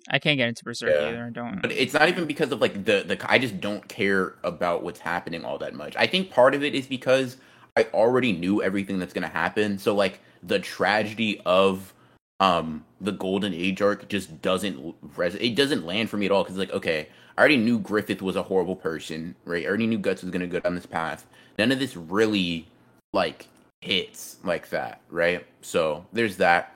[0.08, 1.08] I can't get into Berserk yeah.
[1.08, 1.24] either.
[1.24, 1.60] I don't.
[1.60, 3.18] But it's not even because of like the the.
[3.28, 5.96] I just don't care about what's happening all that much.
[5.96, 7.36] I think part of it is because
[7.76, 9.78] I already knew everything that's gonna happen.
[9.78, 11.92] So like the tragedy of
[12.40, 16.42] um the golden age arc just doesn't res- it doesn't land for me at all
[16.42, 19.64] because like okay i already knew griffith was a horrible person right?
[19.64, 21.27] I already knew guts was gonna go down this path.
[21.59, 22.66] None of this really
[23.12, 23.49] like
[23.81, 25.46] hits like that right?
[25.62, 26.75] So there's that.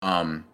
[0.00, 0.44] Um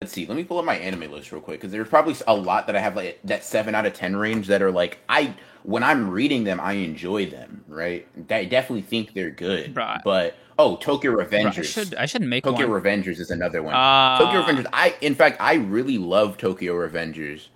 [0.00, 2.34] let's see let me pull up my anime list real quick because there's probably a
[2.34, 5.32] lot that i have like that 7 out of 10 range that are like i
[5.62, 8.08] when i'm reading them i enjoy them right?
[8.28, 10.00] I definitely think they're good right.
[10.04, 11.58] but Oh, Tokyo Revengers.
[11.58, 12.82] I should I should make Tokyo one.
[12.82, 13.74] Revengers is another one.
[13.74, 14.66] Uh, Tokyo Revengers.
[14.72, 17.48] I in fact I really love Tokyo Revengers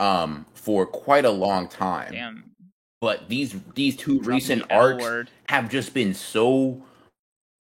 [0.00, 2.12] um for quite a long time.
[2.12, 2.44] Damn.
[3.00, 5.30] But these these two Drop recent arcs word.
[5.48, 6.82] have just been so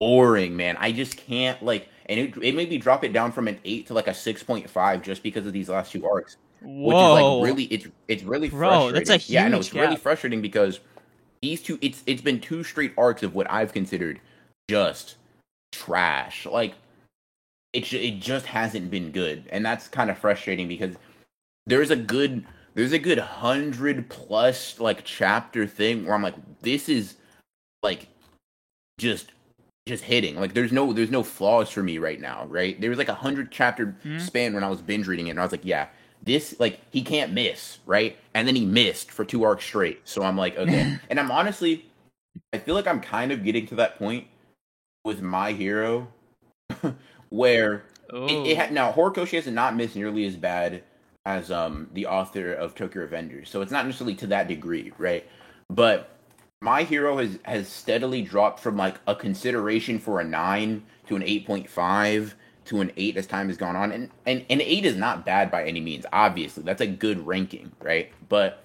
[0.01, 0.77] boring, man.
[0.79, 3.87] I just can't like and it, it made me drop it down from an 8
[3.87, 6.37] to like a 6.5 just because of these last two arcs.
[6.61, 6.89] Whoa.
[6.89, 8.95] Which is like really it's it's really Bro, frustrating.
[8.95, 9.83] That's a huge yeah, no, it's gap.
[9.83, 10.81] really frustrating because
[11.41, 14.21] these two it's it's been two straight arcs of what I've considered
[14.71, 15.17] just
[15.73, 16.47] trash.
[16.47, 16.75] Like
[17.73, 20.95] it it just hasn't been good, and that's kind of frustrating because
[21.67, 26.89] there's a good there's a good hundred plus like chapter thing where I'm like, this
[26.89, 27.17] is
[27.83, 28.07] like
[28.99, 29.33] just
[29.89, 30.37] just hitting.
[30.37, 32.81] Like there's no there's no flaws for me right now, right?
[32.81, 34.19] There was like a hundred chapter mm-hmm.
[34.19, 35.89] span when I was binge reading it, and I was like, yeah,
[36.23, 38.17] this like he can't miss, right?
[38.35, 40.01] And then he missed for two arcs straight.
[40.05, 40.97] So I'm like, okay.
[41.11, 41.87] and I'm honestly
[42.53, 44.27] I feel like I'm kind of getting to that point
[45.05, 46.09] with My Hero,
[47.31, 50.83] where it, it had, now Horikoshi has not missed nearly as bad
[51.27, 55.27] as um the author of Tokyo Revengers, so it's not necessarily to that degree, right?
[55.69, 56.17] But
[56.61, 61.23] My Hero has has steadily dropped from like a consideration for a nine to an
[61.23, 62.35] eight point five
[62.67, 65.51] to an eight as time has gone on, and and an eight is not bad
[65.51, 66.07] by any means.
[66.13, 68.11] Obviously, that's a good ranking, right?
[68.29, 68.65] But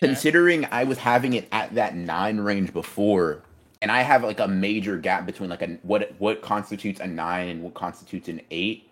[0.00, 3.42] considering I was having it at that nine range before,
[3.84, 7.48] and I have like a major gap between like a what what constitutes a nine
[7.50, 8.90] and what constitutes an eight.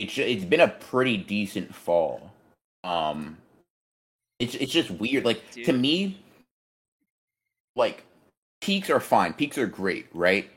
[0.00, 2.32] It's it's been a pretty decent fall.
[2.82, 3.38] Um,
[4.40, 5.24] it's it's just weird.
[5.24, 5.66] Like Dude.
[5.66, 6.18] to me,
[7.76, 8.04] like
[8.60, 9.34] peaks are fine.
[9.34, 10.50] Peaks are great, right?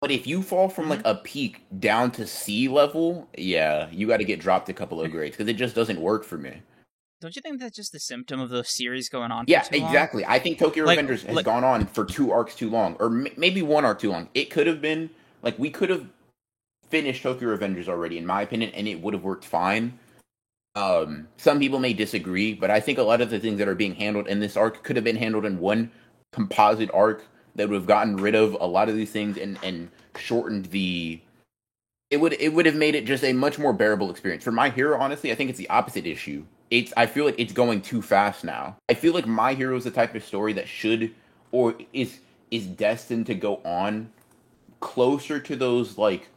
[0.00, 1.08] But if you fall from like Mm-hmm.
[1.08, 5.10] a peak down to sea level, yeah, you got to get dropped a couple of
[5.12, 6.62] grades because it just doesn't work for me.
[7.20, 9.44] Don't you think that's just a symptom of the series going on?
[9.46, 10.24] For Yeah, exactly.
[10.24, 13.06] I think Tokyo Like- Revengers has like- gone on for two arcs too long, or
[13.06, 14.28] m- maybe one arc too long.
[14.34, 15.10] It could have been
[15.42, 16.06] like we could have
[16.88, 19.98] finished Tokyo Revengers already, in my opinion, and it would have worked fine.
[20.76, 23.74] Um, some people may disagree, but I think a lot of the things that are
[23.74, 25.90] being handled in this arc could have been handled in one
[26.32, 27.24] composite arc
[27.56, 31.20] that would have gotten rid of a lot of these things and and shortened the.
[32.10, 34.42] It would it would have made it just a much more bearable experience.
[34.44, 36.44] For My Hero, honestly, I think it's the opposite issue.
[36.70, 38.76] It's I feel like it's going too fast now.
[38.88, 41.14] I feel like My Hero is the type of story that should
[41.52, 44.10] or is is destined to go on
[44.80, 46.28] closer to those like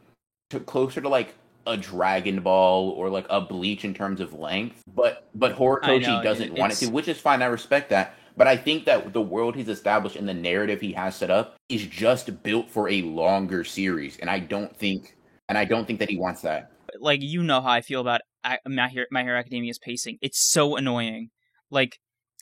[0.50, 1.36] to closer to like
[1.68, 6.24] a Dragon Ball or like a Bleach in terms of length, but but Horikoshi know,
[6.24, 7.42] doesn't it- want it to, which is fine.
[7.42, 10.92] I respect that, but I think that the world he's established and the narrative he
[10.94, 15.16] has set up is just built for a longer series, and I don't think
[15.52, 16.72] and I don't think that he wants that.
[17.02, 18.22] like you know how I feel about
[18.66, 20.18] My Hero, My Hero Academia's pacing.
[20.22, 21.28] It's so annoying.
[21.70, 21.98] Like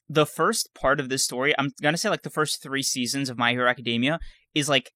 [0.07, 3.35] the first part of this story, I'm gonna say like the first three seasons of
[3.35, 4.19] My Hero Academia
[4.53, 4.91] is like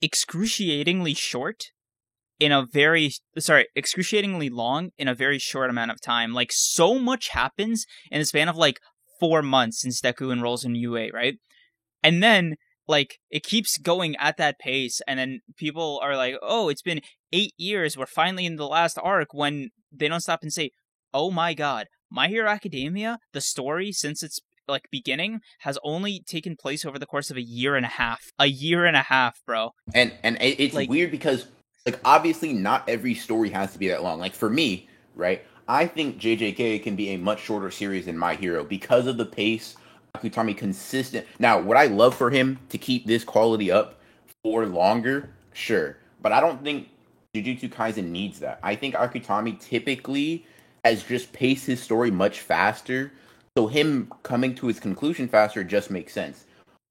[0.00, 1.64] excruciatingly short
[2.40, 6.32] in a very sorry excruciatingly long in a very short amount of time.
[6.32, 8.80] Like so much happens in the span of like
[9.20, 11.34] four months since Deku enrolls in UA, right?
[12.02, 12.54] And then
[12.96, 17.00] like it keeps going at that pace, and then people are like, "Oh, it's been
[17.32, 17.96] eight years.
[17.96, 20.70] We're finally in the last arc." When they don't stop and say,
[21.20, 26.54] "Oh my God, My Hero Academia, the story since its like beginning has only taken
[26.64, 28.20] place over the course of a year and a half.
[28.38, 29.70] A year and a half, bro.
[29.94, 31.46] And and it's Like- weird because
[31.86, 34.20] like obviously not every story has to be that long.
[34.20, 35.42] Like for me, right?
[35.68, 39.26] I think JJK can be a much shorter series than My Hero because of the
[39.40, 39.76] pace.
[40.16, 41.26] Akutami consistent.
[41.38, 44.00] Now, would I love for him to keep this quality up
[44.42, 45.30] for longer?
[45.52, 46.88] Sure, but I don't think
[47.34, 48.58] Jujutsu Kaisen needs that.
[48.62, 50.46] I think Akutami typically
[50.84, 53.12] has just paced his story much faster,
[53.56, 56.44] so him coming to his conclusion faster just makes sense.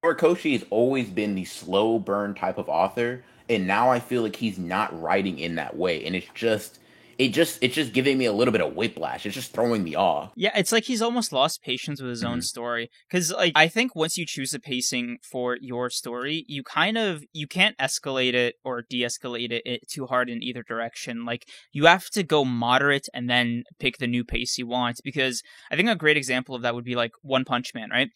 [0.04, 4.36] Horikoshi has always been the slow burn type of author, and now I feel like
[4.36, 6.80] he's not writing in that way, and it's just,
[7.22, 9.26] it just, it's just giving me a little bit of whiplash.
[9.26, 10.32] It's just throwing me off.
[10.36, 12.44] Yeah, it's like he's almost lost patience with his own Mhm.
[12.44, 12.90] story.
[13.08, 17.24] Because like I think once you choose the pacing for your story, you kind of
[17.32, 21.26] you can't escalate it or de-escalate it, it too hard in either direction.
[21.26, 24.98] Like you have to go moderate and then pick the new pace you want.
[25.04, 28.10] Because I think a great example of that would be like One Punch Man, right?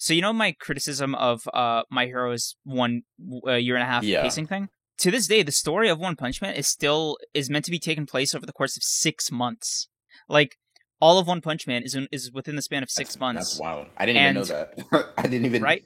[0.00, 3.02] So you know my criticism of uh my hero's one
[3.46, 4.22] uh, year and a half Yeah.
[4.22, 4.68] pacing thing.
[4.98, 7.78] To this day, the story of One Punch Man is still is meant to be
[7.78, 9.88] taking place over the course of six months.
[10.28, 10.56] Like
[11.00, 13.50] all of One Punch Man is in, is within the span of six That's- months,
[13.52, 13.86] That's wild.
[13.96, 15.12] I didn't even know that.
[15.18, 15.62] I didn't even.
[15.62, 15.82] right?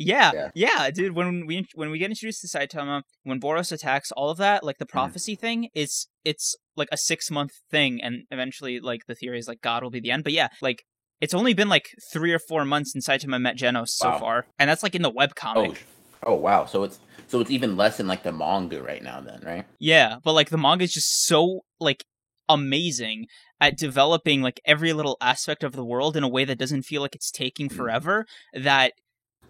[0.00, 0.50] Yeah, Yeah.
[0.54, 1.14] yeah, dude.
[1.16, 4.78] When we when we get introduced to Saitama, when Boros attacks, all of that, like
[4.78, 4.92] the mm-hmm.
[4.96, 9.48] prophecy thing, is it's like a six month thing, and eventually, like the theory is
[9.48, 10.22] like God will be the end.
[10.22, 10.84] But yeah, like
[11.20, 14.18] it's only been like three or four months since Saitama met Genos so Wow.
[14.20, 15.76] far, and that's like in the web Oh, comic.
[15.76, 15.82] sh-
[16.22, 16.64] oh wow.
[16.66, 19.64] So it's so it's even less than like the manga right now, then, right?
[19.78, 22.04] Yeah, but like the manga is just so like
[22.48, 23.26] amazing
[23.60, 27.02] at developing like every little aspect of the world in a way that doesn't feel
[27.02, 27.76] like it's taking Mm.
[27.76, 28.92] forever that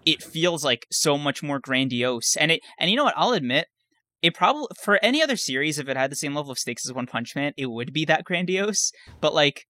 [0.05, 2.37] it feels like so much more grandiose.
[2.37, 3.67] And it and you know what, I'll admit
[4.23, 6.93] it probably for any other series if it had the same level of stakes as
[6.93, 9.67] One Punch Man, it would be that grandiose, but like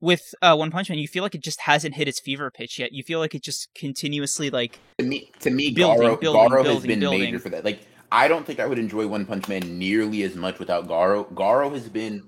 [0.00, 2.78] with uh, One Punch Man, you feel like it just hasn't hit its fever pitch
[2.78, 2.92] yet.
[2.92, 6.64] You feel like it just continuously like To me, to me, Building, Garo, building, Garo
[6.74, 7.20] has been building.
[7.20, 7.64] major for that.
[7.64, 7.80] Like,
[8.12, 11.30] I don't think I would enjoy One Punch Man nearly as much without Garo.
[11.32, 12.22] Garo has been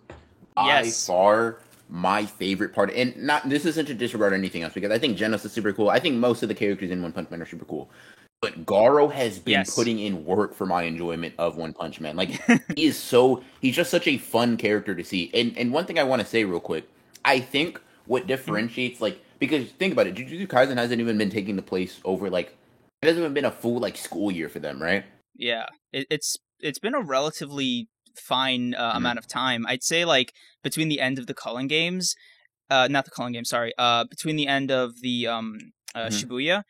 [0.55, 1.07] by Yes.
[1.07, 1.59] far
[1.91, 5.45] my favorite part, and not this isn't to disregard anything else because I think Genos
[5.45, 5.89] is super cool.
[5.89, 7.89] I think most of the characters in One Punch Man are super cool.
[8.41, 9.75] But Garo has been Yes.
[9.75, 12.15] putting in work for my enjoyment of One Punch Man.
[12.17, 12.31] Like
[12.77, 15.31] he is so he's just such a fun character to see.
[15.35, 16.87] And and one thing I want to say real quick,
[17.25, 21.57] I think what differentiates like because think about it, Jujutsu Kaisen hasn't even been taking
[21.57, 22.57] the place over like
[23.03, 25.05] it hasn't even been a full like school year for them, right?
[25.37, 28.97] Yeah, it, it's it's been a relatively fine uh, Mhm.
[28.97, 29.67] amount of time.
[29.67, 32.15] I'd say like between the end of the Culling games,
[32.71, 35.59] uh, not the Culling games, sorry, uh, between the end of the um
[35.95, 36.13] uh, Mhm.
[36.13, 36.63] Shibuya,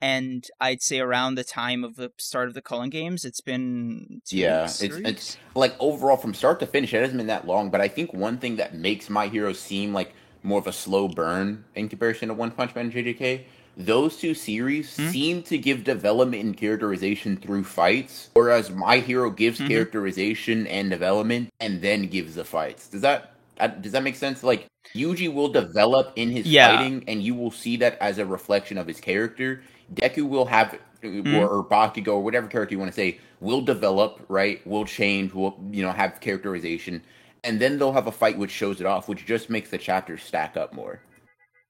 [0.00, 4.22] and I'd say around the time of the start of the Culling games, it's been
[4.24, 7.46] two Yeah, weeks, it's- it's- Like overall from start to finish, it hasn't been that
[7.46, 7.70] long.
[7.70, 11.06] But I think one thing that makes My Hero seem like more of a slow
[11.08, 13.42] burn in comparison to One Punch Man and JJK,
[13.76, 15.08] those two series Hmm?
[15.10, 19.68] seem to give development and characterization through fights, whereas My Hero gives Mhm.
[19.68, 22.88] characterization and development and then gives the fights.
[22.88, 24.42] Does that uh, does that make sense?
[24.42, 26.78] Like Yuji will develop in his Yeah.
[26.78, 29.62] fighting, and you will see that as a reflection of his character.
[29.94, 31.34] Deku will have mm-hmm.
[31.36, 34.64] or, or Bakugo or whatever character you want to say will develop, right?
[34.66, 37.02] Will change, will you know have characterization,
[37.44, 40.22] and then they'll have a fight which shows it off, which just makes the chapters
[40.22, 41.00] stack up more.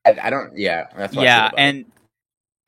[0.06, 1.86] I, I don't, yeah, that's yeah, I and it.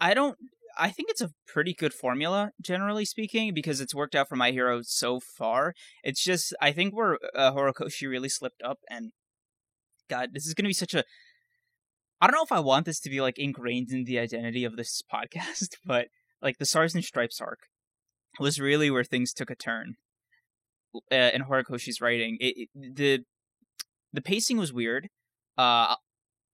[0.00, 0.36] I don't.
[0.78, 4.52] I think it's a pretty good formula, generally speaking, because it's worked out for my
[4.52, 5.74] hero so far.
[6.02, 9.12] It's just I think where uh, Horikoshi really slipped up, and
[10.08, 11.04] God, this is going to be such a
[12.22, 14.76] I don't know if I want this to be like ingrained in the identity of
[14.76, 16.06] this podcast, but
[16.40, 17.58] like the Stars and Stripes arc
[18.38, 19.96] was really where things took a turn
[21.10, 22.38] uh, in Horikoshi's writing.
[22.40, 23.24] It, it, the
[24.12, 25.08] the pacing was weird.
[25.58, 25.96] Uh,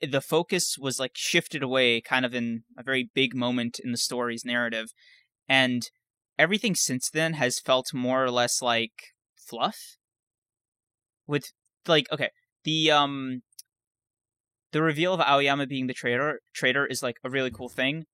[0.01, 3.99] the focus was like shifted away, kind of in a very big moment in the
[3.99, 4.95] story's narrative,
[5.51, 5.91] and
[6.39, 9.97] everything since then has felt more or less like fluff.
[11.27, 11.53] With
[11.87, 12.31] like, okay,
[12.65, 13.43] the um,
[14.79, 18.05] the reveal of Aoyama being the traitor traitor is like a really cool thing.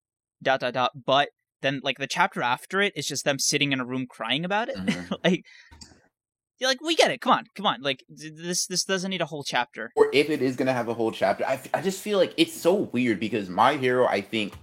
[0.43, 0.93] Dot dot dot.
[1.05, 1.29] But
[1.61, 4.71] then like the chapter after it is just them sitting in a room crying about
[4.71, 4.77] it.
[4.77, 5.15] Mm-hmm.
[5.25, 5.45] like
[6.59, 7.21] you're like, we get it.
[7.21, 7.83] Come on, come on.
[7.83, 9.91] Like this, this doesn't need a whole chapter.
[9.95, 12.55] Or if it is gonna have a whole chapter, I, I just feel like it's
[12.55, 14.55] so weird because my hero, I think,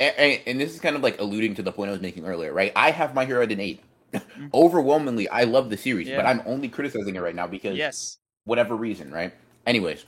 [0.00, 2.54] and, and, this is kind of like alluding to the point I was making earlier,
[2.54, 2.72] right?
[2.74, 3.82] I have my hero at an eight.
[4.14, 4.46] Mm-hmm.
[4.54, 6.16] Overwhelmingly, I love the series, yeah.
[6.16, 9.34] but I'm only criticizing it right now because yes, whatever reason, right?
[9.66, 10.06] Anyways,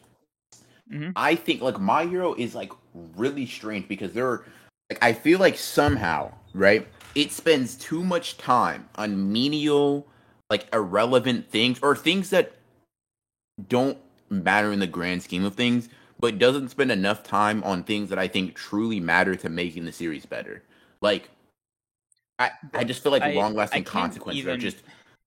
[0.92, 1.10] mm-hmm.
[1.16, 2.72] I think like my hero is like
[3.16, 4.44] really strange because there are
[4.90, 6.86] like I feel like somehow, right?
[7.14, 10.06] It spends too much time on menial,
[10.50, 12.52] like irrelevant things or things that
[13.68, 13.98] don't
[14.30, 15.88] matter in the grand scheme of things,
[16.20, 19.92] but doesn't spend enough time on things that I think truly matter to making the
[19.92, 20.62] series better.
[21.00, 21.30] Like
[22.38, 24.54] I, I just feel like long lasting consequences even...
[24.54, 24.78] are just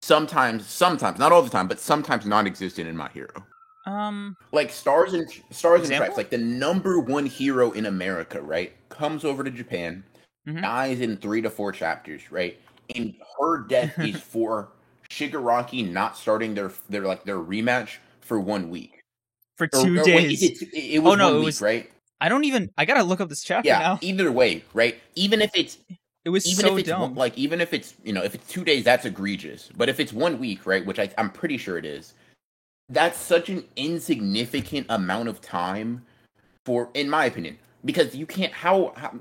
[0.02, 3.46] sometimes sometimes not all the time, but sometimes non existent in my hero.
[3.86, 5.82] Um, like stars and stars example?
[5.82, 8.74] and stripes, like the number one hero in America, right?
[8.90, 10.04] Comes over to Japan,
[10.48, 10.62] mm-hmm.
[10.62, 12.60] dies in three to four chapters, right?
[12.96, 14.70] And her death is for
[15.10, 19.02] Shigaraki not starting their their like their rematch for one week,
[19.58, 20.42] for two or, or days.
[20.42, 21.92] Wait, it, it, it, was oh no, it week, was right.
[22.20, 22.70] I don't even.
[22.78, 24.00] I gotta look up this chapter yeah, now.
[24.02, 25.00] Either way, right?
[25.16, 25.80] Even if it's
[26.24, 27.16] it was even so if it's dumb.
[27.16, 29.70] like even if it's you know if it's two days, that's egregious.
[29.76, 30.86] But if it's one week, right?
[30.86, 32.14] Which I, I'm pretty sure it is
[32.92, 36.04] that's such an insignificant amount of time
[36.66, 39.12] for in my opinion because you can't how, how,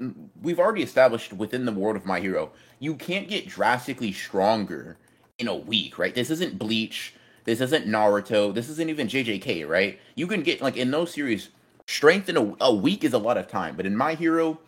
[0.43, 4.99] we've already established within the world of my hero you can't get drastically stronger
[5.39, 6.15] in a week right?
[6.15, 9.99] This isn't bleach this isn't naruto this isn't even jjk right?
[10.17, 11.49] You can get like in those series
[11.87, 14.59] strength in a, a week is a lot of time but in my hero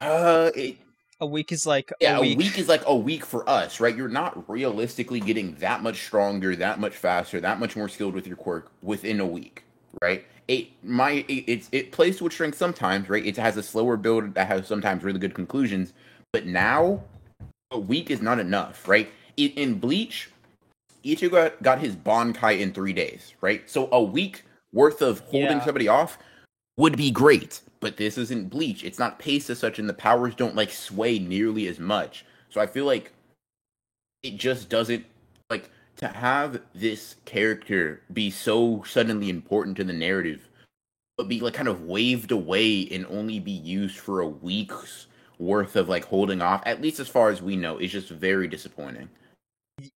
[0.00, 0.78] uh it,
[1.24, 2.34] a week is like yeah, a week.
[2.34, 3.96] a week is like a week for us, right?
[3.96, 8.26] You're not realistically getting that much stronger, that much faster, that much more skilled with
[8.26, 9.64] your quirk within a week,
[10.02, 10.24] right?
[10.48, 13.24] It my it, it, it plays with strength sometimes, right?
[13.24, 15.94] It has a slower build that has sometimes really good conclusions,
[16.32, 17.02] but now
[17.70, 19.10] a week is not enough, right?
[19.38, 20.30] In, in Bleach,
[21.02, 23.68] Ichigo got, got his Bankai in three days, right?
[23.68, 25.64] So a week worth of holding yeah.
[25.64, 26.18] somebody off
[26.76, 28.82] would be great but this isn't Bleach.
[28.82, 32.24] It's not paced as such, and the powers don't like sway nearly as much.
[32.48, 33.12] So I feel like
[34.22, 35.04] it just doesn't
[35.50, 40.48] like to have this character be so suddenly important to the narrative,
[41.18, 45.06] but be like kind of waved away and only be used for a week's
[45.38, 46.62] worth of like holding off.
[46.64, 49.10] At least as far as we know, is just very disappointing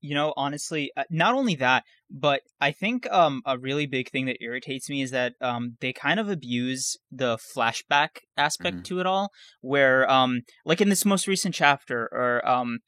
[0.01, 4.27] you know honestly uh, not only that but i think um a really big thing
[4.27, 8.83] that irritates me is that um they kind of abuse the flashback aspect mm-hmm.
[8.83, 12.79] to it all where um like in this most recent chapter or um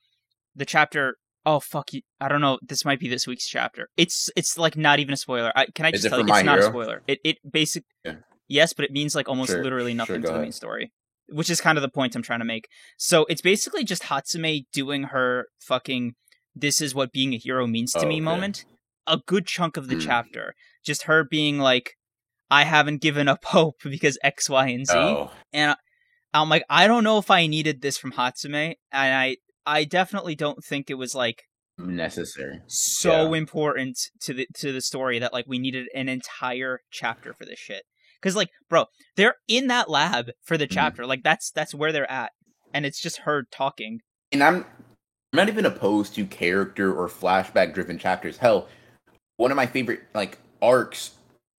[0.57, 4.29] the chapter oh fuck you i don't know this might be this week's chapter it's
[4.37, 6.65] it's like not even a spoiler I, can i just tell you it's not a
[6.65, 8.17] spoiler it it basic yeah.
[8.49, 9.63] yes but it means like almost sure.
[9.63, 10.93] literally nothing sure, to the main story
[11.29, 14.65] which is kind of the point i'm trying to make so it's basically just hatsume
[14.73, 16.15] doing her fucking
[16.55, 18.21] this is what being a hero means to oh, me okay.
[18.21, 18.65] moment.
[19.07, 20.03] A good chunk of the mm.
[20.03, 21.97] chapter, just her being like,
[22.51, 24.95] I haven't given up hope because X, Y, and Z.
[24.95, 25.31] Oh.
[25.53, 25.77] And
[26.35, 29.37] I'm like, I don't know if I needed this from Hatsume, and I,
[29.67, 31.45] I definitely don't think it was like
[31.79, 33.39] necessary, so yeah.
[33.39, 37.59] important to the to the story that like we needed an entire chapter for this
[37.59, 37.83] shit.
[38.21, 38.85] Because like, bro,
[39.17, 40.71] they're in that lab for the mm.
[40.71, 41.03] chapter.
[41.03, 41.09] Mm.
[41.09, 42.33] Like that's that's where they're at,
[42.73, 44.01] and it's just her talking.
[44.31, 44.67] And I'm
[45.33, 48.37] I'm not even opposed to character or flashback driven chapters.
[48.37, 48.67] Hell,
[49.37, 51.13] one of my favorite like arcs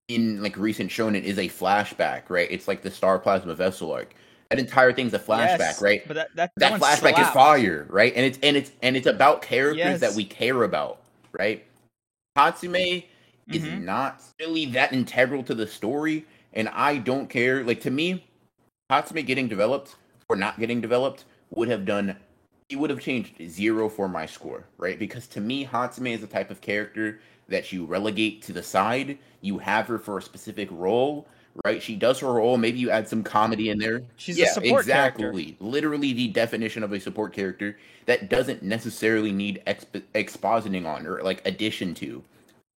[0.08, 2.48] in like recent shonen is a flashback, right?
[2.52, 4.14] It's like the Star Plasma Vessel arc.
[4.50, 6.06] That entire thing's a flashback, yes, right?
[6.06, 7.20] But that that, that, that flashback slapped.
[7.20, 8.14] is fire, right?
[8.14, 10.00] And it's and it's and it's about characters yes.
[10.02, 11.02] that we care about,
[11.32, 11.66] right?
[12.38, 13.06] Hatsume
[13.50, 13.54] mm-hmm.
[13.54, 17.64] is not really that integral to the story, and I don't care.
[17.64, 18.26] Like to me,
[18.92, 19.96] Hatsume getting developed
[20.28, 22.18] or not getting developed would have done
[22.72, 24.98] it would have changed zero for my score, right?
[24.98, 29.18] Because to me, Hatsume is the type of character that you relegate to the side.
[29.42, 31.28] You have her for a specific role,
[31.66, 31.82] right?
[31.82, 32.58] She does her role.
[32.58, 34.04] Maybe you add some comedy in there.
[34.16, 35.46] She's yeah, exactly.
[35.46, 35.64] Character.
[35.64, 41.22] Literally the definition of a support character that doesn't necessarily need exp- expositing on or
[41.24, 42.24] like addition to.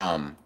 [0.00, 0.36] Um,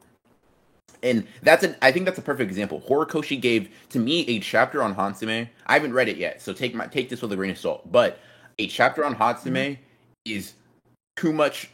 [1.02, 2.82] and that's an I think that's a perfect example.
[2.88, 5.48] Horikoshi gave to me a chapter on Hatsume.
[5.66, 7.90] I haven't read it yet, so take my take this with a grain of salt.
[7.90, 8.18] But
[8.58, 9.82] a chapter on Hatsume mm-hmm.
[10.24, 10.54] is
[11.16, 11.70] too much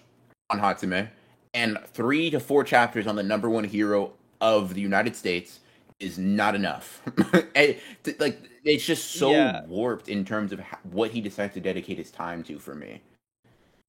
[0.50, 1.08] on Hatsume,
[1.52, 5.60] and three to four chapters on the number one hero of the United States
[6.00, 7.02] is not enough.
[8.18, 9.64] like it's just so yeah.
[9.66, 12.58] warped in terms of how, what he decides to dedicate his time to.
[12.58, 13.00] For me,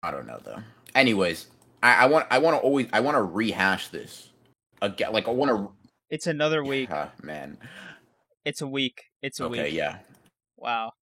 [0.04, 0.60] I don't know though.
[0.93, 1.48] Anyways,
[1.84, 4.30] I, I want I want to always I want to rehash this
[4.82, 5.12] again.
[5.12, 5.72] Like I want to.
[6.10, 6.91] It's another week.
[6.91, 7.58] Uh, man,
[8.46, 9.06] it's a week.
[9.22, 9.74] It's a okay, week.
[9.74, 9.98] Yeah.
[10.58, 10.93] Wow.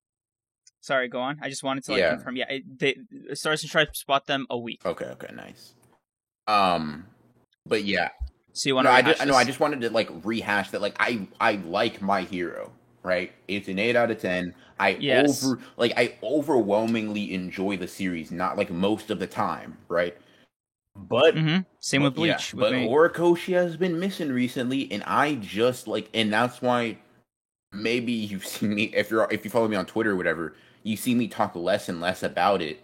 [0.84, 1.38] Sorry, go on.
[1.40, 2.10] I just wanted to like yeah.
[2.10, 2.36] confirm.
[2.36, 2.96] Yeah, it, they
[3.32, 4.82] Stars and Stripes spot them a week.
[4.84, 5.06] Okay.
[5.06, 5.34] Okay.
[5.34, 5.72] Nice.
[6.46, 7.06] Um,
[7.64, 8.10] but yeah.
[8.52, 8.96] So you want no, to?
[8.96, 10.82] I just, no, I just wanted to like rehash that.
[10.82, 12.70] Like I I like my hero.
[13.02, 13.32] Right.
[13.48, 14.54] It's an eight out of ten.
[14.78, 15.42] I yes.
[15.42, 18.30] over like I overwhelmingly enjoy the series.
[18.30, 19.78] Not like most of the time.
[19.88, 20.14] Right.
[20.94, 21.62] But mm-hmm.
[21.80, 22.52] same with Bleach.
[22.52, 22.86] Yeah, with but me.
[22.86, 26.98] Horikoshi has been missing recently, and I just like, and that's why
[27.72, 30.54] maybe you've seen me if you're if you follow me on Twitter or whatever,
[30.84, 32.80] you see me talk less and less about it.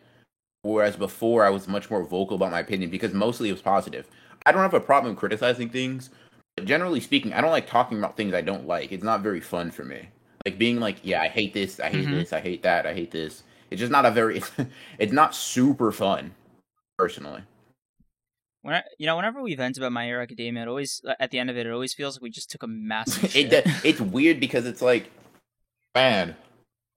[0.62, 4.08] Whereas before, I was much more vocal about my opinion because mostly it was positive.
[4.44, 6.10] I don't have a problem criticizing things,
[6.56, 8.90] but generally speaking, I don't like talking about things I don't like.
[8.90, 10.08] It's not very fun for me.
[10.44, 12.14] Like being like, yeah, I hate this, I hate mm-hmm.
[12.14, 13.42] this, I hate that, I hate this.
[13.70, 14.42] It's just not a very.
[14.98, 16.34] It's, not super fun,
[16.98, 17.42] personally
[18.62, 21.38] when I, you know, whenever we vent about My Hero Academia, it always at the
[21.38, 23.34] end of it, it always feels like we just took a massive.
[23.36, 25.10] it, it's weird because it's like,
[25.94, 26.36] man,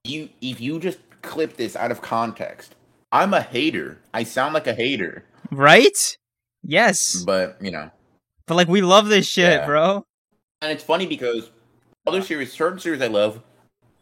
[0.03, 2.75] you if you just clip this out of context,
[3.11, 3.99] I'm a hater.
[4.13, 6.17] I sound like a hater, right?
[6.63, 7.89] Yes, but you know,
[8.47, 9.65] but like we love this shit, yeah.
[9.65, 10.05] bro.
[10.61, 11.51] And it's funny because
[12.07, 13.41] other series, certain series I love,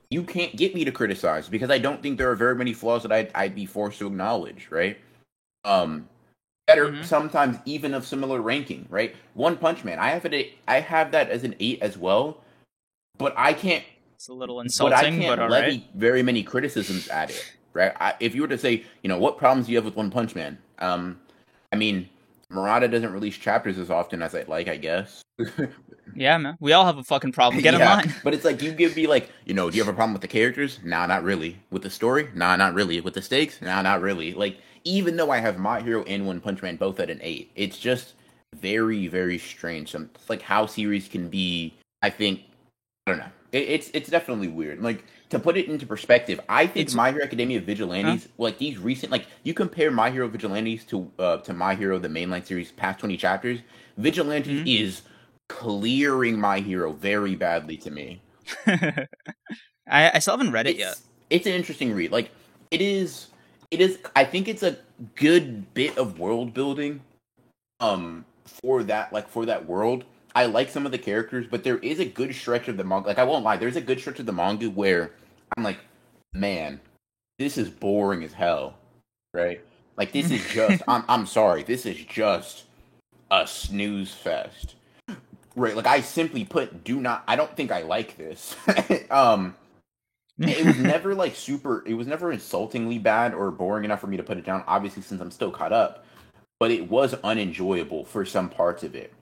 [0.09, 3.03] you can't get me to criticize because I don't think there are very many flaws
[3.03, 4.99] that I'd, I'd be forced to acknowledge, right?
[5.63, 6.07] Um,
[6.67, 7.03] that are mm-hmm.
[7.03, 9.15] sometimes even of similar ranking, right?
[9.33, 10.53] One Punch Man, I have it.
[10.67, 12.41] I have that as an eight as well,
[13.17, 13.83] but I can't.
[14.21, 15.89] It's a little insulting, but I can't but levy right.
[15.95, 17.91] very many criticisms at it, right?
[17.99, 20.11] I, if you were to say, you know, what problems do you have with One
[20.11, 20.59] Punch Man?
[20.77, 21.19] Um,
[21.73, 22.07] I mean,
[22.51, 25.23] Murata doesn't release chapters as often as I'd like, I guess.
[26.15, 26.55] yeah, man.
[26.59, 27.63] We all have a fucking problem.
[27.63, 28.15] Get yeah, in line.
[28.23, 30.21] But it's like you give me like, you know, do you have a problem with
[30.21, 30.77] the characters?
[30.83, 31.57] Nah, not really.
[31.71, 32.29] With the story?
[32.35, 33.01] Nah, not really.
[33.01, 33.59] With the stakes?
[33.59, 34.35] Nah, not really.
[34.35, 37.49] Like even though I have My Hero and One Punch Man both at an eight,
[37.55, 38.13] it's just
[38.53, 39.89] very, very strange.
[39.89, 41.73] Some like how series can be.
[42.03, 42.41] I think
[43.07, 43.31] I don't know.
[43.51, 44.81] It, it's it's definitely weird.
[44.81, 48.29] Like to put it into perspective, I think it's, My Hero Academia Vigilantes, huh?
[48.37, 52.07] like these recent, like you compare My Hero Vigilantes to uh, to My Hero the
[52.07, 53.59] mainline series past twenty chapters.
[53.97, 54.67] Vigilantes mm-hmm.
[54.67, 55.01] is
[55.49, 58.21] clearing My Hero very badly to me.
[58.67, 59.07] I,
[59.87, 60.99] I still haven't read it it's, yet.
[61.29, 62.11] It's an interesting read.
[62.11, 62.31] Like
[62.71, 63.27] it is
[63.69, 64.77] it is i think it's a
[65.15, 67.01] good bit of world building
[67.79, 70.03] um for that like for that world
[70.35, 73.07] i like some of the characters but there is a good stretch of the manga
[73.07, 75.11] like i won't lie there's a good stretch of the manga where
[75.57, 75.79] i'm like
[76.33, 76.79] man
[77.39, 78.75] this is boring as hell
[79.33, 79.61] right?
[79.97, 82.65] Like this is just i'm i'm sorry this is just
[83.29, 84.75] a snooze fest.
[85.55, 88.55] Right like i simply put do not i don't think i like this.
[89.11, 89.55] Um
[90.39, 94.17] it was never like super it was never insultingly bad or boring enough for me
[94.17, 96.05] to put it down obviously since i'm still caught up
[96.59, 99.13] but it was unenjoyable for some parts of it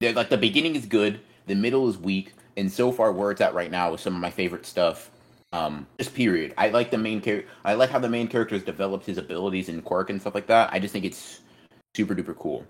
[0.00, 3.40] They're, like the beginning is good the middle is weak and so far where it's
[3.40, 5.10] at right now is some of my favorite stuff.
[5.52, 6.54] Um just period.
[6.58, 9.68] I like the main character i like how the main character has developed his abilities
[9.68, 10.72] and quirk and stuff like that.
[10.72, 11.40] I just think it's
[11.94, 12.64] super duper cool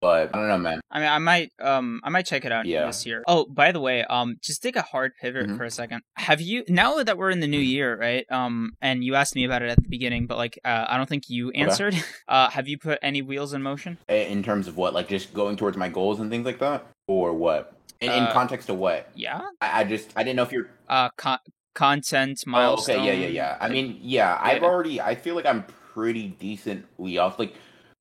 [0.00, 0.80] but I don't know, man.
[0.90, 2.86] I mean, I might, um, I might check it out yeah.
[2.86, 3.24] this year.
[3.26, 5.56] Oh, by the way, um, just take a hard pivot mm-hmm.
[5.56, 6.02] for a second.
[6.16, 8.24] Have you now that we're in the new year, right?
[8.30, 11.08] Um, and you asked me about it at the beginning, but like, uh, I don't
[11.08, 11.94] think you answered.
[11.94, 12.04] Okay.
[12.28, 13.96] Uh, have you put any wheels in motion?
[14.06, 17.32] In terms of what, like, just going towards my goals and things like that, or
[17.32, 17.72] what?
[18.00, 19.10] In, in uh, context of what?
[19.14, 19.40] Yeah.
[19.62, 20.68] I, I, just, I didn't know if you're.
[20.88, 21.38] Uh, con-
[21.74, 22.96] content milestone.
[22.96, 23.56] Oh, okay, yeah, yeah, yeah.
[23.60, 25.00] I mean, yeah, I've already.
[25.00, 27.38] I feel like I'm pretty decently off.
[27.38, 27.54] Like,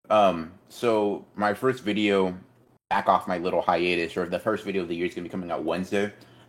[0.10, 2.38] um, so my first video
[2.90, 5.30] back off my little hiatus, or the first video of the year is going to
[5.30, 6.04] be coming out Wednesday,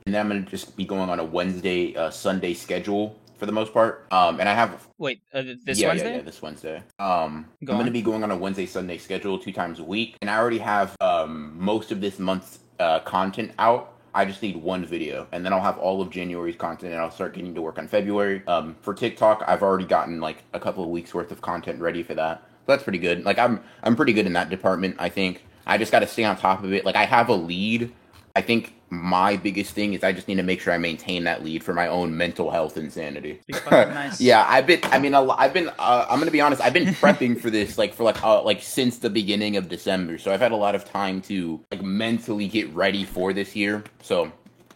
[0.06, 3.46] and then I'm going to just be going on a Wednesday uh, Sunday schedule for
[3.46, 4.06] the most part.
[4.10, 6.10] Um, and I have wait uh, this yeah, Wednesday.
[6.10, 6.82] Yeah, yeah, this Wednesday.
[6.98, 9.84] Um, Go I'm going to be going on a Wednesday Sunday schedule two times a
[9.84, 13.94] week, and I already have um most of this month's uh content out.
[14.14, 17.10] I just need one video, and then I'll have all of January's content, and I'll
[17.10, 18.42] start getting to work on February.
[18.46, 22.02] Um, for TikTok, I've already gotten like a couple of weeks worth of content ready
[22.02, 22.47] for that.
[22.68, 23.24] That's pretty good.
[23.24, 24.96] Like I'm I'm pretty good in that department.
[24.98, 26.84] I think I just got to stay on top of it.
[26.84, 27.92] Like I have a lead.
[28.36, 31.42] I think my biggest thing is I just need to make sure I maintain that
[31.42, 33.40] lead for my own mental health and sanity.
[33.70, 34.20] nice.
[34.20, 34.80] yeah, I've been.
[34.84, 35.68] I mean, I've been.
[35.78, 36.60] Uh, I'm gonna be honest.
[36.60, 40.18] I've been prepping for this like for like uh, like since the beginning of December.
[40.18, 43.82] So I've had a lot of time to like mentally get ready for this year.
[44.02, 44.30] So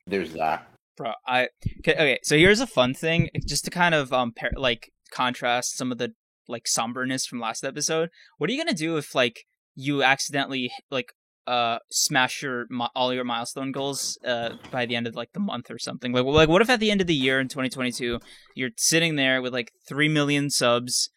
[0.07, 0.67] there's that.
[0.97, 1.49] Bro, I
[1.81, 1.93] okay.
[1.93, 5.93] okay so here's a fun thing, just to kind of um par- like contrast some
[5.93, 6.15] of the
[6.53, 8.11] like somberness from last episode.
[8.39, 9.45] What are you gonna do if like
[9.75, 11.13] you accidentally like
[11.47, 15.71] uh smash your all your milestone goals uh by the end of like the month
[15.73, 18.21] or something like like what if at the end of the year in 2022
[18.55, 21.11] you're sitting there with like 3 million subs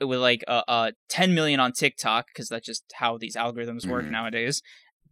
[0.00, 4.04] with like uh, uh 10 million on TikTok because that's just how these algorithms work
[4.04, 4.12] mm-hmm.
[4.12, 4.62] nowadays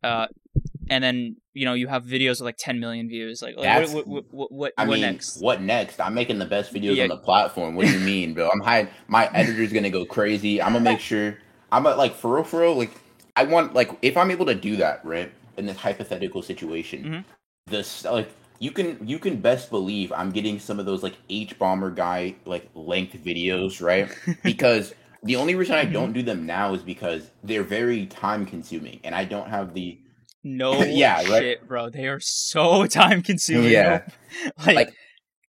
[0.04, 0.26] uh
[0.90, 4.06] and then you know you have videos with like 10 million views like, like what,
[4.06, 7.04] what, what, what, I mean, next what next i'm making the best videos yeah.
[7.04, 10.60] on the platform what do you mean bro i'm high my editor's gonna go crazy
[10.60, 11.38] i'm gonna make sure
[11.72, 12.90] i'm gonna like for real for real like
[13.36, 17.20] I want like if I'm able to do that, right, in this hypothetical situation, mm-hmm.
[17.66, 18.30] this like
[18.60, 23.16] you can you can best believe I'm getting some of those like hbomberguy like length
[23.24, 24.08] videos, right?
[24.42, 26.12] because the only reason I don't mm-hmm.
[26.12, 29.98] do them now is because they're very time consuming and I don't have the
[30.44, 31.68] no yeah, shit, right?
[31.68, 31.90] bro.
[31.90, 33.70] They are so time consuming.
[33.70, 34.06] Yeah.
[34.66, 34.94] like, like,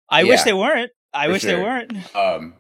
[0.10, 0.92] I yeah, wish they weren't.
[1.14, 1.56] I wish sure.
[1.56, 2.16] they weren't.
[2.16, 2.54] Um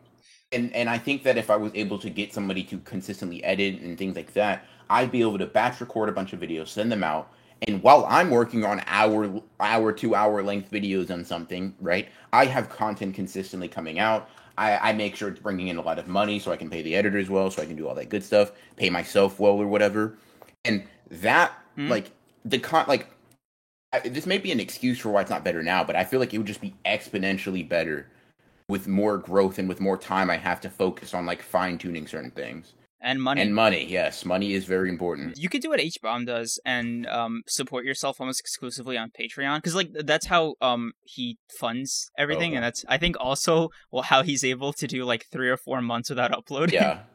[0.51, 3.81] and and I think that if I was able to get somebody to consistently edit
[3.81, 6.91] and things like that, I'd be able to batch record a bunch of videos, send
[6.91, 7.31] them out,
[7.67, 12.09] and while I'm working on hour, hour, two hour length videos on something, right?
[12.33, 14.29] I have content consistently coming out.
[14.57, 16.81] I, I make sure it's bringing in a lot of money so I can pay
[16.81, 19.67] the editors well, so I can do all that good stuff, pay myself well or
[19.67, 20.17] whatever.
[20.65, 21.89] And that, mm-hmm.
[21.89, 22.11] like,
[22.45, 23.07] the con, like,
[23.91, 26.19] I, this may be an excuse for why it's not better now, but I feel
[26.19, 28.07] like it would just be exponentially better
[28.67, 32.07] with more growth and with more time I have to focus on like fine tuning
[32.07, 32.73] certain things.
[33.03, 33.41] And money.
[33.41, 34.23] And money yes.
[34.23, 35.37] Money is very important.
[35.37, 39.75] You could do what h-bomb does and um, support yourself almost exclusively on patreon because
[39.75, 44.23] like that's how um, he funds everything oh, and that's i think also well how
[44.23, 46.75] he's able to do like three or four months without uploading.
[46.75, 46.99] Yeah.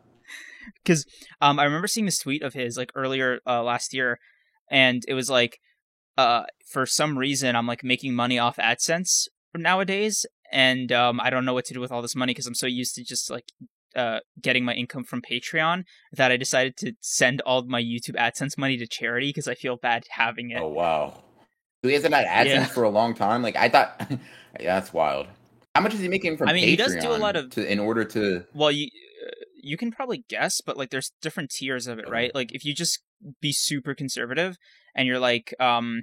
[0.84, 1.06] Because
[1.40, 4.18] um, i remember seeing this tweet of his like earlier uh, last year
[4.70, 5.58] and it was like
[6.16, 11.44] uh, for some reason i'm like making money off adsense nowadays and um, I don't
[11.44, 13.52] know what to do with all this money because I'm so used to just like
[13.96, 18.56] uh, getting my income from Patreon that I decided to send all my YouTube AdSense
[18.56, 20.60] money to charity because I feel bad having it.
[20.60, 21.22] Oh wow!
[21.82, 22.64] So he hasn't had AdSense yeah.
[22.66, 23.42] for a long time.
[23.42, 24.06] Like I thought,
[24.60, 25.26] yeah, that's wild.
[25.74, 26.48] How much is he making from?
[26.48, 28.44] I mean, Patreon he does do a lot of to, in order to.
[28.54, 28.86] Well, you
[29.26, 29.30] uh,
[29.62, 32.10] you can probably guess, but like there's different tiers of it, oh.
[32.10, 32.34] right?
[32.34, 33.00] Like if you just
[33.40, 34.56] be super conservative
[34.94, 36.02] and you're like, um,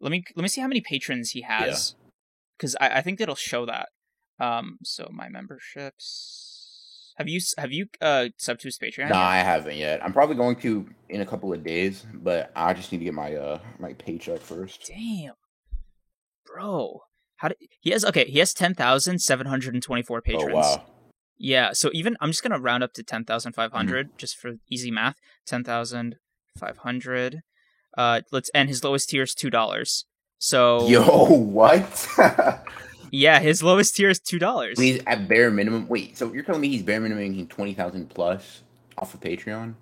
[0.00, 1.94] let me let me see how many patrons he has,
[2.56, 2.94] because yeah.
[2.94, 3.88] I, I think it'll show that.
[4.38, 7.12] Um, so my memberships.
[7.18, 9.10] Have you have you uh subbed to his Patreon?
[9.10, 10.02] No, nah, I haven't yet.
[10.02, 13.12] I'm probably going to in a couple of days, but I just need to get
[13.12, 14.86] my uh my paycheck first.
[14.86, 15.34] Damn,
[16.46, 17.02] bro,
[17.36, 18.24] how did he has okay?
[18.24, 20.52] He has ten thousand seven hundred and twenty four patrons.
[20.54, 20.86] Oh wow.
[21.36, 24.18] Yeah, so even I'm just gonna round up to ten thousand five hundred mm mm-hmm.
[24.18, 25.16] just for easy math.
[25.46, 25.62] Ten
[26.56, 27.42] thousand five hundred.
[27.96, 30.06] Uh, let's and his lowest tier is two dollars.
[30.38, 32.08] So yo, what?
[33.12, 34.78] Yeah, his lowest tier is two dollars.
[34.78, 35.88] He's at bare minimum.
[35.88, 38.62] Wait, so you're telling me he's bare minimum making twenty thousand plus
[38.98, 39.74] off of Patreon?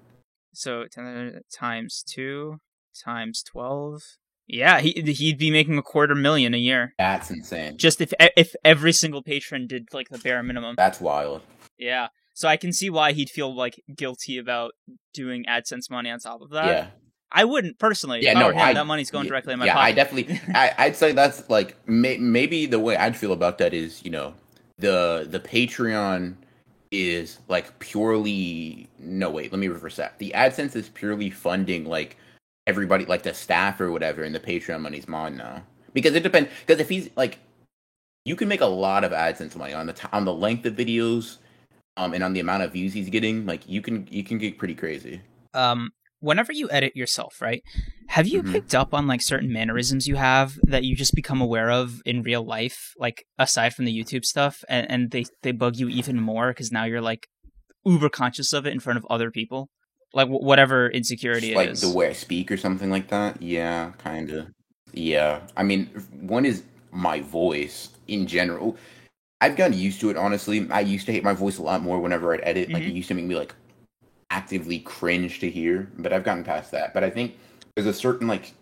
[0.54, 2.58] So ten times two
[3.04, 4.02] times twelve.
[4.46, 6.94] Yeah, he he'd be making a quarter million a year.
[6.98, 7.76] That's insane.
[7.76, 10.76] Just if if every single patron did like the bare minimum.
[10.78, 11.42] That's wild.
[11.76, 12.08] Yeah.
[12.38, 14.70] So I can see why he'd feel like guilty about
[15.12, 16.66] doing AdSense money on top of that.
[16.66, 16.86] Yeah.
[17.32, 18.22] I wouldn't personally.
[18.22, 19.84] Yeah, no, him, I, that money's going directly in my yeah, pocket.
[19.88, 20.40] I definitely.
[20.54, 24.12] I, would say that's like may, maybe the way I'd feel about that is you
[24.12, 24.34] know
[24.78, 26.36] the the Patreon
[26.92, 32.16] is like purely no wait let me reverse that the AdSense is purely funding like
[32.68, 36.48] everybody like the staff or whatever and the Patreon money's mine now because it depends
[36.64, 37.40] because if he's like
[38.24, 40.74] you can make a lot of AdSense money on the t- on the length of
[40.74, 41.38] videos
[41.98, 44.56] um and on the amount of views he's getting like you can you can get
[44.56, 45.20] pretty crazy
[45.52, 45.90] um
[46.20, 47.62] whenever you edit yourself, right?
[48.08, 48.52] Have you mm-hmm.
[48.52, 52.22] picked up on like certain mannerisms you have that you just become aware of in
[52.22, 56.20] real life, like aside from the YouTube stuff, and, and they they bug you even
[56.20, 57.28] more because now you're like
[57.84, 59.68] uber conscious of it in front of other people,
[60.12, 61.82] like w- whatever insecurity like is.
[61.82, 63.40] Like the way I speak or something like that.
[63.42, 64.48] Yeah, kind of.
[64.92, 65.86] Yeah, I mean,
[66.20, 68.76] one is my voice in general.
[69.40, 70.68] I've gotten used to it honestly.
[70.70, 72.70] I used to hate my voice a lot more whenever I'd edit.
[72.70, 72.90] Like mm-hmm.
[72.90, 73.54] it used to make me like
[74.30, 76.92] actively cringe to hear, but I've gotten past that.
[76.92, 77.36] But I think
[77.74, 78.52] there's a certain like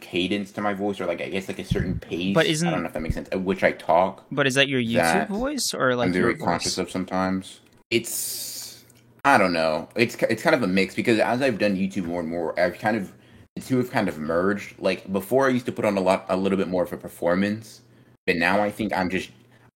[0.00, 2.34] cadence to my voice, or like I guess like a certain pace.
[2.34, 3.28] But isn't I don't know if that makes sense.
[3.32, 4.24] At which I talk.
[4.30, 6.44] But is that your YouTube that voice or like I'm very voice?
[6.44, 7.60] conscious of sometimes.
[7.90, 8.84] It's
[9.24, 9.88] I don't know.
[9.96, 12.78] It's it's kind of a mix because as I've done YouTube more and more, I've
[12.78, 13.12] kind of
[13.54, 14.78] the two have kind of merged.
[14.78, 16.96] Like before, I used to put on a lot, a little bit more of a
[16.96, 17.82] performance,
[18.26, 19.30] but now I think I'm just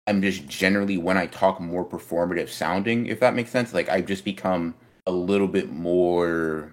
[0.06, 3.72] I'm just generally when I talk more performative sounding, if that makes sense.
[3.72, 4.74] Like I've just become
[5.06, 6.72] a little bit more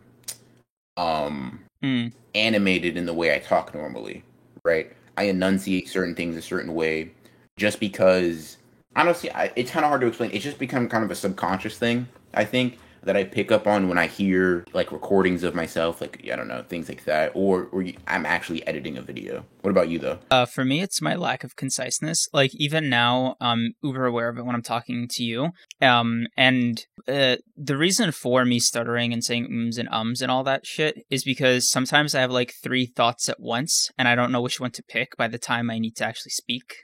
[0.98, 2.12] um Mm.
[2.34, 4.24] animated in the way I talk normally,
[4.66, 4.92] right?
[5.16, 7.12] I enunciate certain things a certain way
[7.56, 8.58] just because
[8.96, 10.32] honestly, I, it's kind of hard to explain.
[10.32, 13.88] It's just become kind of a subconscious thing, I think, that I pick up on
[13.88, 17.68] when I hear like recordings of myself, like I don't know, things like that, or
[17.72, 19.46] or I'm actually editing a video.
[19.62, 20.20] What about you though?
[20.30, 22.28] Uh, for me, it's my lack of conciseness.
[22.34, 25.50] Like even now, I'm uber aware of it when I'm talking to you.
[25.82, 30.44] Um, and uh, the reason for me stuttering and saying ums and ums and all
[30.44, 34.32] that shit is because sometimes I have like three thoughts at once, and I don't
[34.32, 36.76] know which one to pick by the time I need to actually speak.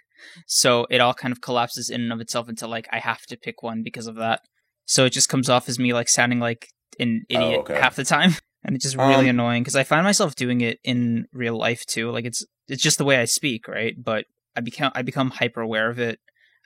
[0.47, 3.37] So it all kind of collapses in and of itself into like I have to
[3.37, 4.41] pick one because of that.
[4.85, 6.67] So it just comes off as me like sounding like
[6.99, 7.79] an Oh, idiot okay.
[7.79, 8.31] half the time,
[8.63, 11.85] and it's just really Um, annoying because I find myself doing it in real life
[11.85, 12.11] too.
[12.11, 13.95] Like it's it's just the way I speak, right?
[13.97, 14.25] But
[14.55, 16.19] I become I become hyper aware of it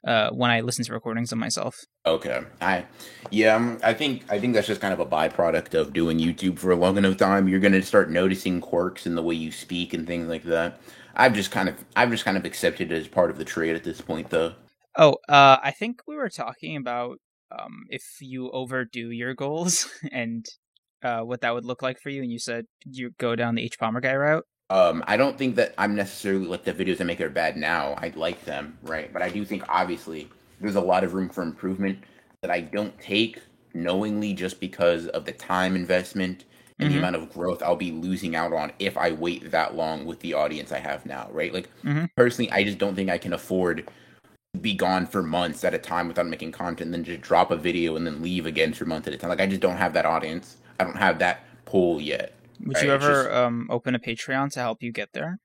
[0.06, 1.76] uh, when I listen to recordings of myself.
[2.06, 2.42] Okay.
[2.62, 2.86] I
[3.32, 6.58] yeah, um, I think I think that's just kind of a byproduct of doing YouTube
[6.60, 7.48] for a long enough time.
[7.48, 10.80] You're gonna start noticing quirks in the way you speak and things like that.
[11.16, 13.76] I've just kind of I've just kind of accepted it as part of the trade
[13.76, 14.54] at this point though.
[14.96, 17.20] Oh, uh, I think we were talking about
[17.52, 20.46] um, if you overdo your goals and
[21.04, 23.70] uh, what that would look like for you, and you said you go down the
[23.70, 24.46] hbomberguy route.
[24.70, 27.94] Um, I don't think that I'm necessarily like the videos that make are bad now.
[27.98, 29.12] I like them, right?
[29.14, 30.30] But I do think obviously
[30.60, 32.04] there's a lot of room for improvement
[32.42, 33.40] that I don't take
[33.74, 36.44] knowingly just because of the time investment
[36.82, 36.92] and Mhm.
[36.92, 40.20] the amount of growth I'll be losing out on if I wait that long with
[40.20, 41.54] the audience I have now, right?
[41.54, 42.08] Like Mhm.
[42.18, 43.90] personally, I just don't think I can afford
[44.62, 47.56] be gone for months at a time without making content, and then just drop a
[47.58, 49.30] video and then leave again for months at a time.
[49.30, 50.58] Like I just don't have that audience.
[50.80, 52.34] I don't have that pull yet.
[52.66, 55.40] Would Right, you ever just- um, open a Patreon to help you get there?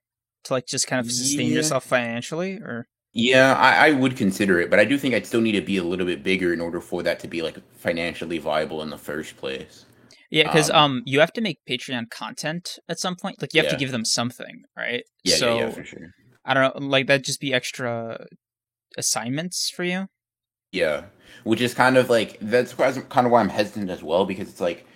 [0.44, 1.56] To like just kind of sustain Yeah.
[1.56, 5.40] yourself financially, or Yeah, I, I would consider it, but I do think I'd still
[5.42, 8.38] need to be a little bit bigger in order for that to be like financially
[8.38, 9.84] viable in the first place.
[10.30, 13.40] yeah, because Um, um, you have to make Patreon content at some point.
[13.40, 15.04] Like you have to give them something, right?
[15.24, 16.10] Yeah, so yeah, yeah, for sure.
[16.44, 18.26] I don't know, like that'd just be extra
[18.96, 20.08] assignments for you.
[20.72, 21.04] Yeah,
[21.44, 24.60] which is kind of like that's kind of why I'm hesitant as well because it's
[24.60, 24.86] like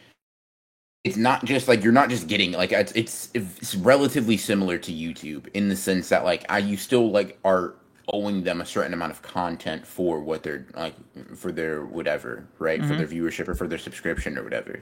[1.05, 4.93] it's not just like you're not just getting like it's it's it's relatively similar to
[4.93, 7.75] YouTube in the sense that like I you still like are
[8.13, 10.95] owing them a certain amount of content for what they're like
[11.37, 12.99] for their whatever right for Mhm.
[12.99, 14.81] their viewership or for their subscription or whatever.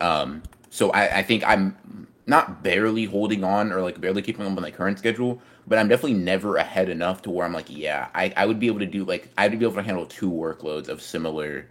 [0.00, 4.52] Um, so I, I think I'm not barely holding on or like barely keeping up
[4.54, 8.08] with my current schedule, but I'm definitely never ahead enough to where I'm like, yeah,
[8.14, 10.88] I, I would be able to do like I'd be able to handle two workloads
[10.88, 11.68] of similar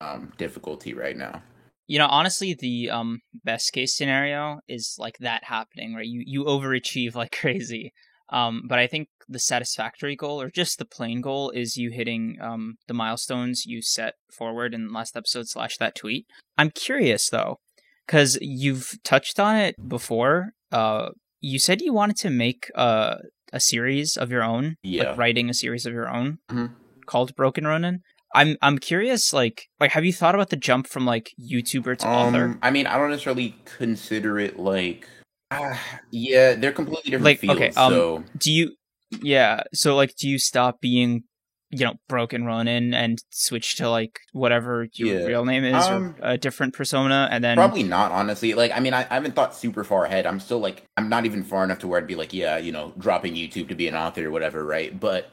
[0.00, 1.42] um difficulty right now.
[1.86, 6.06] You know, honestly, the um best case scenario is like that happening, right?
[6.06, 7.92] You you overachieve like crazy.
[8.28, 12.38] Um, but I think the satisfactory goal, or just the plain goal, is you hitting
[12.40, 16.26] um the milestones you set forward in last episode slash that tweet.
[16.56, 17.60] I'm curious though,
[18.06, 20.52] because you've touched on it before.
[20.70, 21.10] Uh,
[21.42, 23.18] you said you wanted to make a
[23.52, 25.10] a series of your own, Yeah.
[25.10, 26.70] like writing a series of your own Mhm.
[27.04, 28.00] called Broken Ronin.
[28.34, 32.08] I'm I'm curious, like like have you thought about the jump from like YouTuber to
[32.08, 32.44] author?
[32.44, 35.06] Um, I mean, I don't necessarily consider it like,
[35.50, 35.78] ah,
[36.10, 37.60] yeah, they're completely different Like, fields.
[37.60, 38.74] okay, um, so Do you
[39.20, 41.24] yeah, so like do you stop being
[41.72, 45.26] you know, Broken Ronin and switch to like whatever your Yeah.
[45.26, 48.52] real name is Um, or a different persona and then Probably not, honestly.
[48.52, 50.26] Like, I mean, I, I haven't thought super far ahead.
[50.26, 52.72] I'm still like, I'm not even far enough to where I'd be like, yeah, you
[52.72, 54.98] know, dropping YouTube to be an author or whatever, right?
[55.00, 55.30] But,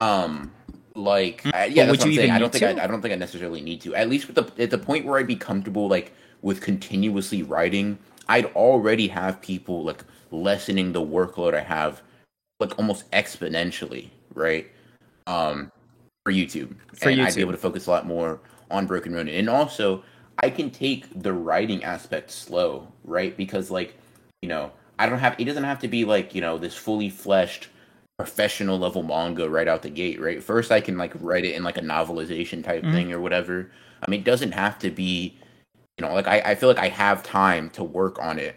[0.00, 0.52] um,
[0.94, 2.18] like, I, yeah, But would that's what you I'm saying.
[2.18, 2.84] even I don't think I.
[2.84, 3.94] I don't think I necessarily need to.
[3.94, 6.12] At least with the at the point where I'd be comfortable, like,
[6.42, 12.00] with continuously writing, I'd already have people like lessening the workload I have,
[12.60, 14.70] like almost exponentially, right?
[15.26, 15.70] Um,
[16.24, 18.40] for YouTube, For and I'd be able to focus a lot more
[18.70, 20.04] on Broken Ronin, and also
[20.42, 23.36] I can take the writing aspect slow, right?
[23.36, 23.96] Because like,
[24.42, 27.08] you know, I don't have it doesn't have to be like, you know, this fully
[27.10, 27.68] fleshed
[28.18, 30.42] professional level manga right out the gate, right?
[30.42, 32.92] First I can like write it in like a novelization type Mhm.
[32.92, 33.70] thing or whatever.
[34.02, 35.38] I mean, it doesn't have to be,
[35.98, 38.56] you know, like I, I feel like I have time to work on it.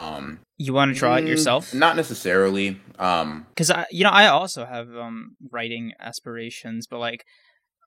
[0.00, 1.74] Um you want to draw it mm, yourself?
[1.74, 2.80] Not necessarily.
[2.98, 7.24] Um because I, you know, I also have um writing aspirations, but like,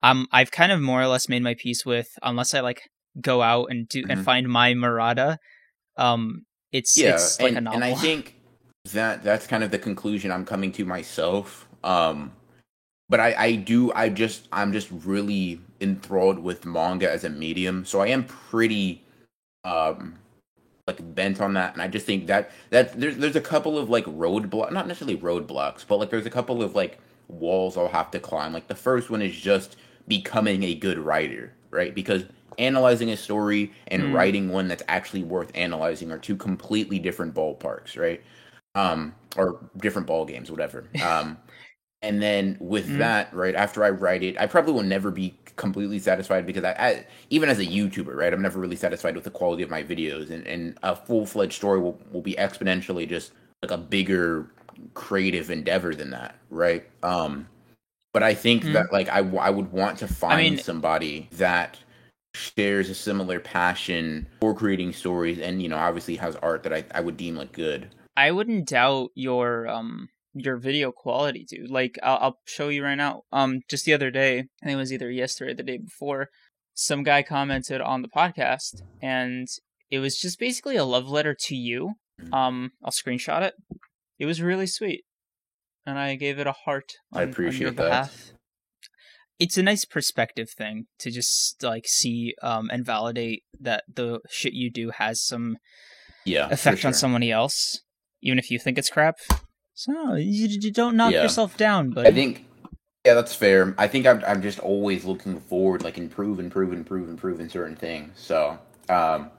[0.01, 2.89] I'm I've kind of more or less made my peace with unless I like
[3.21, 4.23] go out and do and Mhm.
[4.23, 5.39] find my Murata.
[5.97, 7.83] Um, it's yeah, it's like and, a novel.
[7.83, 8.35] and I think
[8.93, 11.67] that that's kind of the conclusion I'm coming to myself.
[11.83, 12.31] Um,
[13.09, 17.85] but I, I do I just I'm just really enthralled with manga as a medium,
[17.85, 19.03] so I am pretty
[19.63, 20.15] um
[20.89, 23.89] like bent on that, and I just think that that there's there's a couple of
[23.89, 28.11] like roadblock, not necessarily roadblocks, but like there's a couple of like walls I'll have
[28.11, 28.53] to climb.
[28.53, 29.77] Like the first one is just
[30.07, 31.93] becoming a good writer, right?
[31.93, 32.25] Because
[32.57, 34.13] analyzing a story and mm.
[34.13, 38.21] writing one that's actually worth analyzing are two completely different ballparks, right?
[38.75, 40.89] Um, or different ball games, whatever.
[41.03, 41.37] Um,
[42.01, 42.97] and then with mm.
[42.99, 46.71] that, right after I write it, I probably will never be completely satisfied because I,
[46.71, 49.83] I, even as a YouTuber, right, I'm never really satisfied with the quality of my
[49.83, 54.49] videos, and, and a full fledged story will will be exponentially just like a bigger
[54.93, 56.85] creative endeavor than that, right?
[57.03, 57.47] Um,
[58.13, 58.73] but I think mm.
[58.73, 61.77] that like I I would want to find I mean, somebody that
[62.35, 66.85] shares a similar passion for creating stories and you know obviously has art that I,
[66.93, 71.69] I would deem like good i wouldn't doubt your um your video quality dude.
[71.69, 73.23] Like I'll, I'll show you right now.
[73.31, 76.29] Um just the other day i think it was either yesterday or the day before
[76.73, 79.47] some guy commented on the podcast and
[79.91, 81.93] it was just basically a love letter to you.
[82.31, 83.53] Um i'll screenshot it.
[84.17, 85.03] It was really sweet
[85.85, 87.75] and i gave it a heart on, i appreciate that.
[87.75, 88.31] behalf.
[89.39, 94.51] It's a nice perspective thing to just like see um, and validate that the shit
[94.51, 95.57] you do has some
[96.25, 96.89] yeah effect sure.
[96.89, 97.81] on somebody else,
[98.21, 99.15] even if you think it's crap.
[99.79, 101.23] So you, you don't knock yeah.
[101.23, 101.91] yourself down.
[101.91, 102.45] But I think
[103.05, 103.73] yeah, that's fair.
[103.77, 107.77] I think I'm I'm just always looking forward, like improve, improve, improve, improve in certain
[107.77, 108.19] things.
[108.19, 108.59] So
[108.89, 109.31] um,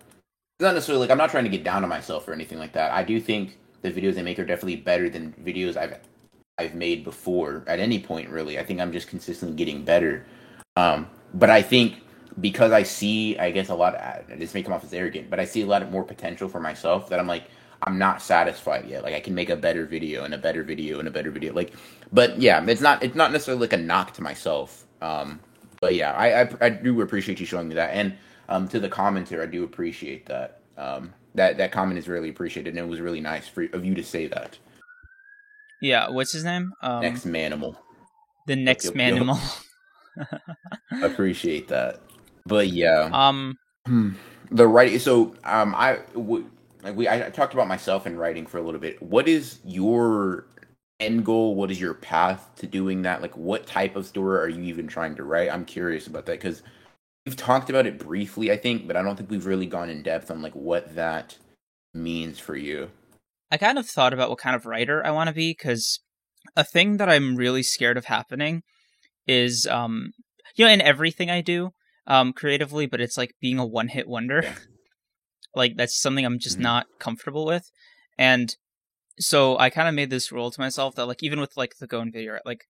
[0.58, 2.90] not necessarily like I'm not trying to get down on myself or anything like that.
[2.90, 5.98] I do think the videos I make are definitely better than videos I've
[6.56, 8.58] I've made before at any point really.
[8.58, 10.24] I think I'm just consistently getting better.
[10.76, 11.96] Um, but I think
[12.40, 13.94] because I see, I guess a lot.
[13.94, 16.48] Of, this may come off as arrogant, but I see a lot of more potential
[16.48, 17.44] for myself that I'm like,
[17.82, 19.02] I'm not satisfied yet.
[19.02, 21.52] Like I can make a better video and a better video and a better video.
[21.52, 21.72] Like,
[22.12, 24.86] but yeah, it's not it's not necessarily like a knock to myself.
[25.00, 25.40] Um,
[25.80, 28.14] but yeah, I, I, I do appreciate you showing me that, and
[28.48, 30.60] um, to the commenter, I do appreciate that.
[30.76, 33.94] Um, that that comment is really appreciated, and it was really nice for of you
[33.94, 34.58] to say that.
[35.80, 36.72] Yeah, what's his name?
[36.82, 37.76] Um, next manimal.
[38.46, 39.40] The next manimal.
[41.02, 42.00] Appreciate that,
[42.44, 43.08] but yeah.
[43.12, 43.56] Um,
[43.86, 44.10] hmm.
[44.50, 45.00] the right.
[45.00, 46.50] So um, I w-
[46.82, 49.00] like we I talked about myself in writing for a little bit.
[49.02, 50.46] What is your
[51.00, 51.54] end goal?
[51.54, 53.22] What is your path to doing that?
[53.22, 55.52] Like, what type of story are you even trying to write?
[55.52, 56.62] I'm curious about that because
[57.26, 60.02] we've talked about it briefly, I think, but I don't think we've really gone in
[60.02, 61.36] depth on like what that
[61.94, 62.90] means for you.
[63.50, 66.00] I kind of thought about what kind of writer I want to be because
[66.56, 68.62] a thing that I'm really scared of happening
[69.26, 70.12] is, um,
[70.56, 71.70] you know, in everything I do,
[72.06, 74.42] um, creatively, but it's like being a one hit wonder.
[74.44, 74.54] Yeah.
[75.54, 76.64] Like that's something I'm just mm-hmm.
[76.64, 77.70] not comfortable with,
[78.18, 78.54] and
[79.18, 81.86] so I kind of made this rule to myself that like even with like the
[81.86, 82.64] Gon video, like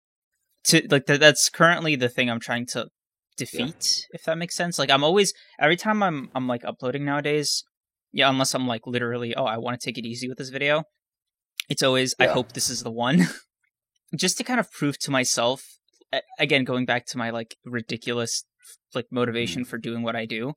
[0.65, 2.89] to like th- that's currently the thing I'm trying to
[3.37, 4.19] defeat, yeah.
[4.19, 4.79] if that makes sense.
[4.79, 7.65] Like I'm always every time I'm I'm like uploading nowadays,
[8.13, 10.85] yeah, unless I'm like literally, oh, I want to take it easy with this video.
[11.69, 12.27] It's always, yeah.
[12.27, 13.27] I hope this is the one.
[14.17, 15.63] Just to kind of prove to myself,
[16.39, 18.45] again, going back to my like ridiculous
[18.95, 19.67] like motivation mm.
[19.67, 20.55] for doing what I do,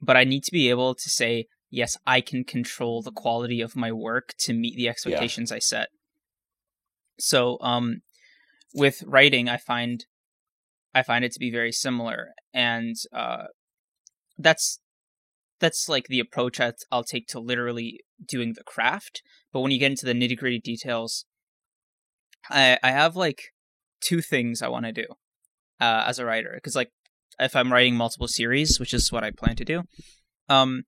[0.00, 3.76] but I need to be able to say, yes, I can control the quality of
[3.76, 5.56] my work to meet the expectations yeah.
[5.56, 5.88] I set.
[7.18, 8.02] So, um,
[8.74, 10.04] with writing, I find,
[10.94, 13.44] I find it to be very similar, and uh,
[14.38, 14.80] that's
[15.58, 19.22] that's like the approach that I'll take to literally doing the craft.
[19.52, 21.26] But when you get into the nitty gritty details,
[22.48, 23.52] I I have like
[24.00, 25.04] two things I want to do
[25.80, 26.90] uh, as a writer because like
[27.38, 29.82] if I'm writing multiple series, which is what I plan to do,
[30.48, 30.82] um,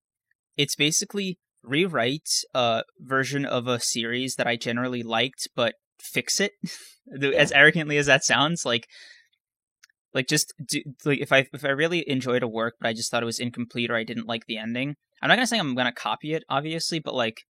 [0.56, 6.52] it's basically rewrite a version of a series that I generally liked, but fix it.
[7.36, 8.88] as arrogantly as that sounds, like
[10.14, 13.10] like just do, like if I if I really enjoyed a work but I just
[13.10, 15.74] thought it was incomplete or I didn't like the ending, I'm not gonna say I'm
[15.74, 17.42] gonna copy it, obviously, but like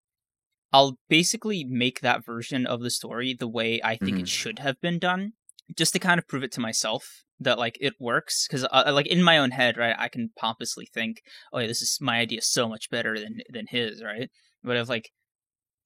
[0.73, 4.21] I'll basically make that version of the story the way I think mm-hmm.
[4.21, 5.33] it should have been done,
[5.77, 8.47] just to kind of prove it to myself that like it works.
[8.47, 11.23] Because uh, like in my own head, right, I can pompously think,
[11.53, 14.31] oh yeah, this is my idea so much better than than his, right?
[14.63, 15.11] But if like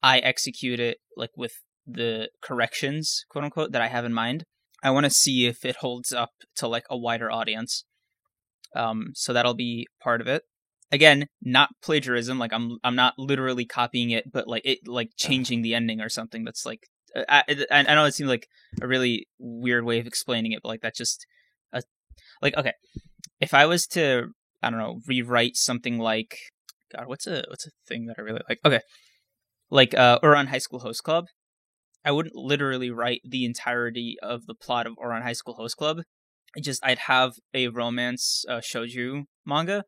[0.03, 1.55] I execute it like with
[1.87, 4.45] the corrections, quote unquote, that I have in mind,
[4.83, 7.85] I want to see if it holds up to like a wider audience.
[8.75, 10.43] Um, so that'll be part of it.
[10.93, 12.39] Again, not plagiarism.
[12.39, 16.09] Like I'm, I'm not literally copying it, but like it, like changing the ending or
[16.09, 16.45] something.
[16.45, 18.49] That's like, uh, I, I, I know it seems like
[18.81, 21.27] a really weird way of explaining it, but like that just
[22.43, 22.73] like okay.
[23.41, 24.29] If I was to,
[24.63, 26.39] I don't know, rewrite something like,
[26.95, 28.59] God, what's a what's a thing that I really like?
[28.65, 28.81] Okay,
[29.71, 31.27] like uh Ouran High School Host Club,
[32.05, 35.99] I wouldn't literally write the entirety of the plot of Ouran High School Host Club.
[36.57, 38.61] I just I'd have a romance uh,
[39.45, 39.85] manga,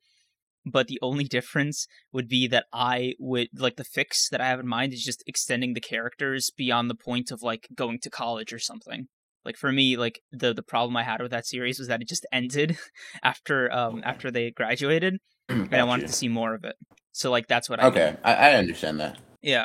[0.66, 4.60] but the only difference would be that I would like the fix that I have
[4.60, 8.52] in mind is just extending the characters beyond the point of like going to college
[8.52, 9.06] or something.
[9.48, 12.08] Like for me, like the the problem I had with that series was that it
[12.08, 12.76] just ended
[13.22, 15.16] after um after they graduated,
[15.48, 16.76] and I wanted to see more of it.
[17.12, 18.18] So like that's what I okay.
[18.22, 19.16] I, I understand that.
[19.40, 19.64] Yeah,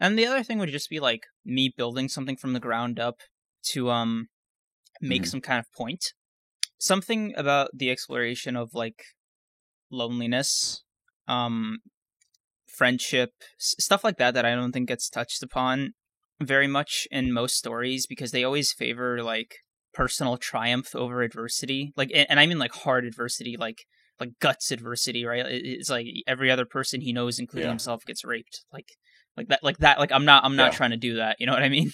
[0.00, 3.18] and the other thing would just be like me building something from the ground up
[3.70, 4.26] to um
[5.00, 5.28] make mm-hmm.
[5.28, 6.06] some kind of point.
[6.76, 9.00] Something about the exploration of like
[9.92, 10.82] loneliness,
[11.28, 11.78] um
[12.66, 15.94] friendship, s- stuff like that that I don't think gets touched upon
[16.46, 19.56] very much in most stories because they always favor like
[19.92, 21.92] personal triumph over adversity.
[21.96, 23.86] Like and I mean like hard adversity like
[24.20, 25.44] like guts adversity, right?
[25.46, 27.72] It's like every other person he knows including yeah.
[27.72, 28.64] himself gets raped.
[28.72, 28.88] Like
[29.36, 30.76] like that like that like i'm not i'm not yeah.
[30.76, 31.92] trying to do that you know what i mean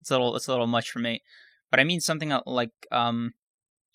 [0.00, 1.22] it's a little it's a little much for me
[1.70, 3.32] but i mean something like um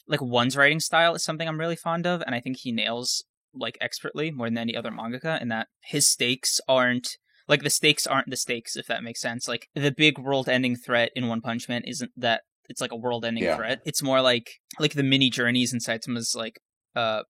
[0.07, 3.23] like one's writing style is something i'm really fond of and i think he nails
[3.53, 8.07] like expertly more than any other mangaka in that his stakes aren't like the stakes
[8.07, 11.41] aren't the stakes if that makes sense like the big world ending threat in one
[11.41, 13.55] punch man isn't that it's like a world ending yeah.
[13.55, 16.59] threat it's more like like the mini journeys in saitama's like
[16.95, 17.21] uh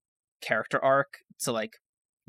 [0.42, 1.74] character arc to like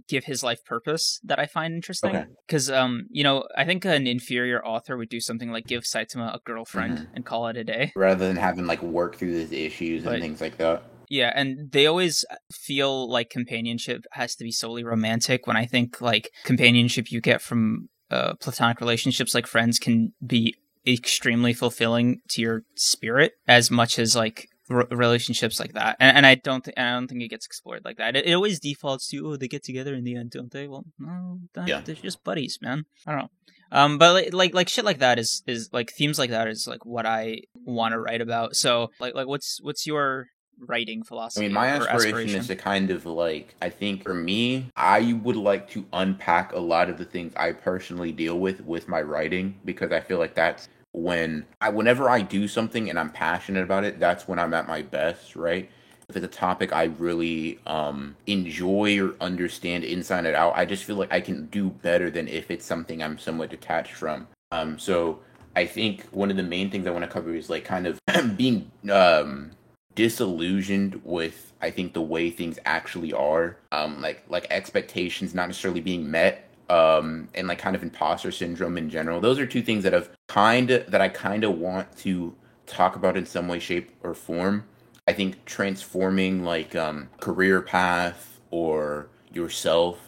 [0.09, 2.26] give his life purpose that I find interesting.
[2.47, 2.78] Because, okay.
[2.78, 6.41] um, you know, I think an inferior author would do something like give Saitama a
[6.45, 7.14] girlfriend mm-hmm.
[7.14, 10.22] and call it a day, rather than having like work through his issues but, and
[10.22, 10.84] things like that.
[11.09, 15.47] Yeah, and they always feel like companionship has to be solely romantic.
[15.47, 20.55] When I think like companionship you get from uh, platonic relationships, like friends, can be
[20.87, 26.27] extremely fulfilling to your spirit as much as like r- relationships like that, and, and
[26.27, 28.17] I don't think I don't think it gets explored like that.
[28.17, 30.69] It, it, always defaults to oh they get together in the end, don't they?
[30.69, 31.81] Well, no, yeah.
[31.81, 32.85] they're just buddies, man.
[33.07, 33.31] I don't know.
[33.73, 36.67] Um, but like, like like shit like that is is like themes like that is
[36.67, 38.57] like what I want to write about.
[38.57, 40.29] So like like what's what's your
[40.59, 41.45] writing philosophy?
[41.45, 45.15] I mean, my aspiration, aspiration, is to kind of like, I think for me, I
[45.23, 49.03] would like to unpack a lot of the things I personally deal with with my
[49.03, 53.63] writing because I feel like that's when I whenever I do something and I'm passionate
[53.63, 55.71] about it, that's when I'm at my best, right?
[56.09, 60.85] If it's a topic I really um, enjoy or understand inside and out, I just
[60.85, 64.29] feel like I can do better than if it's something I'm somewhat detached from.
[64.53, 65.19] Um, so
[65.57, 67.99] I think one of the main things I want to cover is like kind of
[68.37, 69.51] being um,
[69.97, 75.81] disillusioned with I think the way things actually are, um, like like expectations not necessarily
[75.81, 79.21] being met um, and like kind of imposter syndrome in general.
[79.21, 82.35] Those are two things that have kind of that I kind of want to
[82.67, 84.65] talk about in some way, shape, or form.
[85.09, 89.99] I think transforming like um, career path or yourself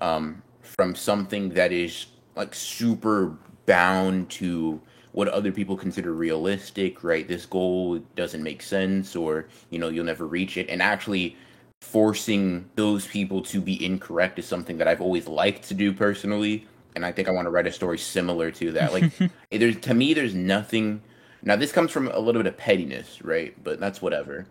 [0.00, 4.80] um, from something that is like super bound to
[5.12, 7.26] what other people consider realistic, right?
[7.26, 11.36] This goal doesn't make sense, or you know, you'll never reach it, and actually
[11.80, 16.66] forcing those people to be incorrect is something that I've always liked to do personally,
[16.94, 18.92] and I think I want to write a story similar to that.
[18.92, 19.12] Like,
[19.50, 21.02] there's to me, there's nothing.
[21.42, 23.54] Now, this comes from a little bit of pettiness, right?
[23.62, 24.46] But that's whatever.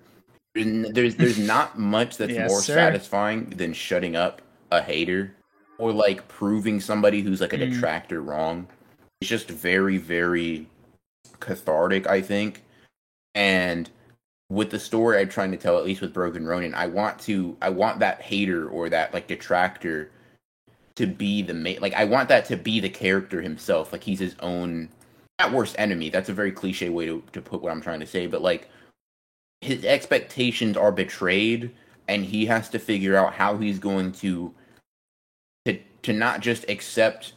[0.54, 2.76] There's there's not much that's yes, more sir.
[2.76, 4.42] satisfying than shutting up
[4.72, 5.34] a hater
[5.78, 7.72] or like proving somebody who's like a mm.
[7.72, 8.68] detractor wrong.
[9.22, 10.68] It's just very very
[11.40, 12.64] cathartic, I think.
[13.36, 13.90] And
[14.50, 17.58] with the story I'm trying to tell, at least with Broken Ronin, I want to
[17.62, 20.12] I want that hater or that like detractor
[20.96, 23.92] to be the main like I want that to be the character himself.
[23.92, 24.90] Like he's his own
[25.40, 26.10] at worst enemy.
[26.10, 28.70] That's a very cliche way to, to put what I'm trying to say, but like
[29.62, 31.72] his expectations are betrayed
[32.08, 34.54] and he has to figure out how he's going to
[35.66, 37.34] to to not just accept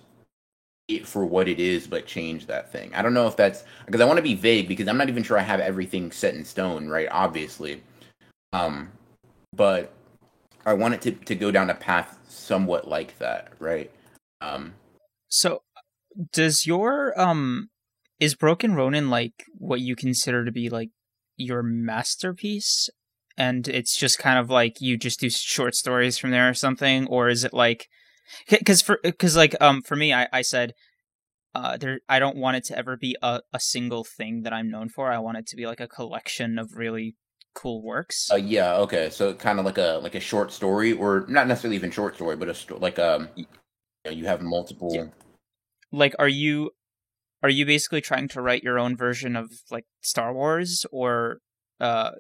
[0.97, 2.95] it for what it is, but change that thing.
[2.95, 5.22] I don't know if that's because I want to be vague because I'm not even
[5.22, 7.09] sure I have everything set in stone, right?
[7.11, 7.82] Obviously,
[8.53, 8.91] um,
[9.55, 9.93] but
[10.66, 13.91] I want it to to go down a path somewhat like that, right?
[14.41, 14.74] Um,
[15.28, 15.62] so
[16.32, 17.70] does your um
[18.18, 20.91] is Broken Ronin like what you consider to be like
[21.36, 22.91] your masterpiece?
[23.38, 27.07] And it's just kind of like you just do short stories from there or something,
[27.07, 27.88] or is it like
[28.48, 30.74] because for because like um for me I I said
[31.54, 34.70] uh there I don't want it to ever be a a single thing that I'm
[34.70, 35.12] known for.
[35.12, 37.16] I want it to be like a collection of really
[37.54, 38.30] cool works.
[38.30, 39.10] Uh, yeah, okay.
[39.10, 42.36] So kind of like a like a short story, or not necessarily even short story,
[42.36, 43.46] but a sto- like um, you,
[44.04, 44.94] know, you have multiple.
[44.94, 45.06] Yeah.
[45.92, 46.70] Like, are you
[47.42, 51.38] are you basically trying to write your own version of like Star Wars, or
[51.80, 52.12] uh,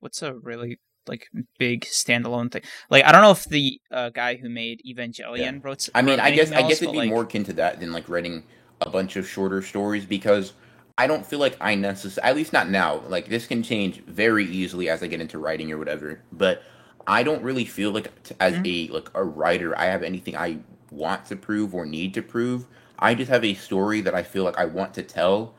[0.00, 0.78] what's a really
[1.08, 1.28] like
[1.58, 2.62] big standalone thing.
[2.90, 5.52] Like I don't know if the uh, guy who made Evangelion yeah.
[5.62, 5.88] wrote.
[5.94, 7.10] I mean, I guess else, I guess it'd be like...
[7.10, 8.42] more akin to that than like writing
[8.80, 10.52] a bunch of shorter stories because
[10.98, 13.02] I don't feel like I necessarily, at least not now.
[13.08, 16.20] Like this can change very easily as I get into writing or whatever.
[16.32, 16.62] But
[17.06, 18.92] I don't really feel like as mm-hmm.
[18.92, 20.58] a like a writer, I have anything I
[20.90, 22.66] want to prove or need to prove.
[22.98, 25.54] I just have a story that I feel like I want to tell,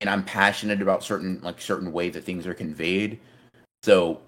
[0.00, 3.20] and I'm passionate about certain like certain way that things are conveyed.
[3.82, 4.20] So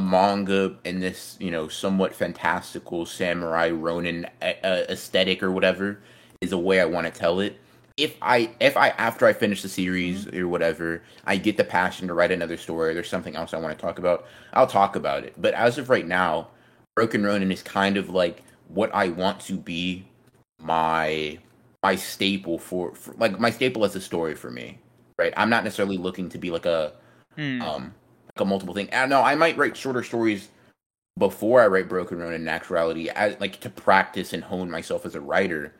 [0.00, 6.00] manga and this, you know, somewhat fantastical samurai ronin aesthetic or whatever
[6.40, 7.60] is a way I want to tell it.
[7.96, 10.36] If I if I after I finish the series mm-hmm.
[10.40, 13.58] or whatever, I get the passion to write another story, or there's something else I
[13.58, 15.34] want to talk about, I'll talk about it.
[15.38, 16.48] But as of right now,
[16.96, 20.06] Broken Ronin is kind of like what I want to be
[20.58, 21.38] my
[21.84, 24.78] my staple for, for like my staple as a story for me.
[25.16, 25.32] Right?
[25.36, 26.94] I'm not necessarily looking to be like a
[27.38, 27.62] mm.
[27.62, 27.94] um
[28.36, 28.88] a multiple thing.
[28.92, 30.48] I know I might write shorter stories
[31.18, 35.14] before I write Broken Ronin in actuality, as, like to practice and hone myself as
[35.14, 35.72] a writer.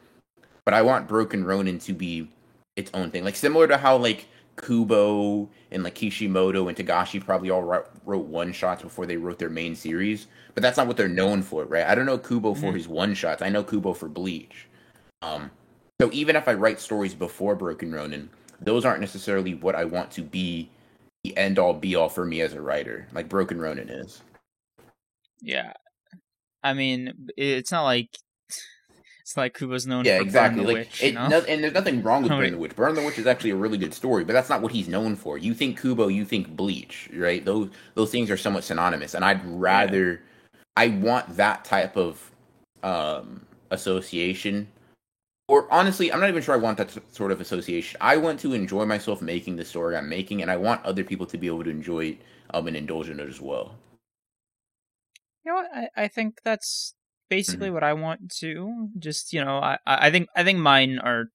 [0.64, 2.30] But I want Broken Ronin to be
[2.76, 7.50] its own thing, like similar to how like Kubo and like Kishimoto and Togashi probably
[7.50, 10.28] all wrote, wrote one shots before they wrote their main series.
[10.54, 11.86] But that's not what they're known for, right?
[11.86, 12.76] I don't know Kubo for mm-hmm.
[12.76, 13.42] his one shots.
[13.42, 14.68] I know Kubo for Bleach.
[15.22, 15.50] Um,
[16.00, 18.30] so even if I write stories before Broken Ronin,
[18.60, 20.70] those aren't necessarily what I want to be
[21.24, 24.22] the end all be all for me as a writer, like Broken Ronin is.
[25.40, 25.72] Yeah,
[26.62, 28.08] I mean, it's not like
[29.22, 30.64] it's like Kubo's known yeah, for exactly.
[30.64, 31.42] Like, Witch, it, know?
[31.48, 32.76] and there's nothing wrong with Burn the Witch.
[32.76, 35.16] Burn the Witch is actually a really good story, but that's not what he's known
[35.16, 35.38] for.
[35.38, 37.42] You think Kubo, you think Bleach, right?
[37.44, 40.60] Those those things are somewhat synonymous, and I'd rather, yeah.
[40.76, 42.30] I want that type of
[42.82, 44.68] um association
[45.48, 47.98] or honestly, I'm not even sure I want that sort of association.
[48.00, 51.26] I want to enjoy myself making the story I'm making, and I want other people
[51.26, 52.18] to be able to enjoy it
[52.52, 53.76] um, and indulge in it as well.
[55.44, 55.66] You know what?
[55.74, 56.94] I, I think that's
[57.28, 57.74] basically mm-hmm.
[57.74, 58.88] what I want to.
[58.98, 61.26] Just you know, I I think I think mine are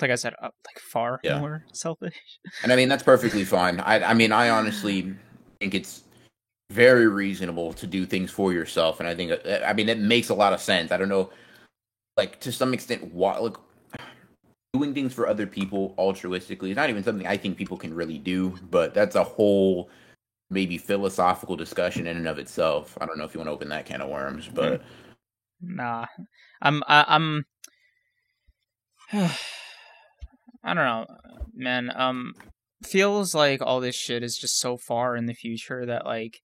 [0.00, 1.38] like I said, uh, like far yeah.
[1.38, 2.16] more selfish.
[2.62, 3.80] And I mean that's perfectly fine.
[3.80, 5.14] I I mean I honestly
[5.60, 6.02] think it's
[6.70, 10.28] very reasonable to do things for yourself, and I think uh, I mean it makes
[10.28, 10.92] a lot of sense.
[10.92, 11.30] I don't know
[12.16, 13.56] like to some extent what like
[14.72, 18.18] doing things for other people altruistically is not even something I think people can really
[18.18, 19.90] do, but that's a whole
[20.50, 22.96] maybe philosophical discussion in and of itself.
[23.00, 24.82] I don't know if you want to open that can of worms, but
[25.60, 26.06] nah.
[26.62, 27.44] I'm I, I'm
[29.12, 31.06] I don't know,
[31.54, 31.92] man.
[31.94, 32.34] Um
[32.82, 36.40] feels like all this shit is just so far in the future that like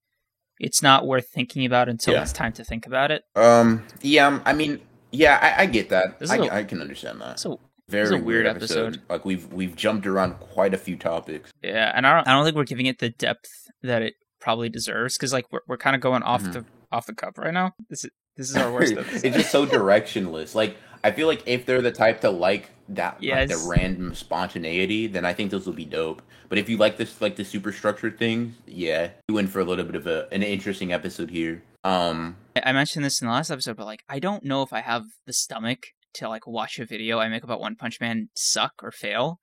[0.59, 2.23] it's not worth thinking about until yeah.
[2.23, 3.25] it's time to think about it.
[3.37, 4.81] Um yeah, I mean
[5.13, 6.17] yeah, I, I get that.
[6.29, 7.41] I, a, I can understand that.
[7.41, 8.87] So very weird, weird episode.
[8.87, 9.03] episode.
[9.09, 11.51] Like we've we've jumped around quite a few topics.
[11.63, 14.69] Yeah, and I don't I don't think we're giving it the depth that it probably
[14.69, 16.53] deserves because like we're we're kind of going off mm-hmm.
[16.53, 17.75] the off the cup right now.
[17.89, 19.25] This is this is our worst episode.
[19.25, 20.55] it's just so directionless.
[20.55, 25.07] Like I feel like if they're the type to like that like the random spontaneity,
[25.07, 26.23] then I think those will be dope.
[26.49, 29.65] But if you like this like the super structured things, yeah, you went for a
[29.65, 31.63] little bit of a, an interesting episode here.
[31.85, 34.81] Um I mentioned this in the last episode, but like I don't know if I
[34.81, 38.75] have the stomach to like watch a video I make about One Punch Man suck
[38.83, 39.39] or fail.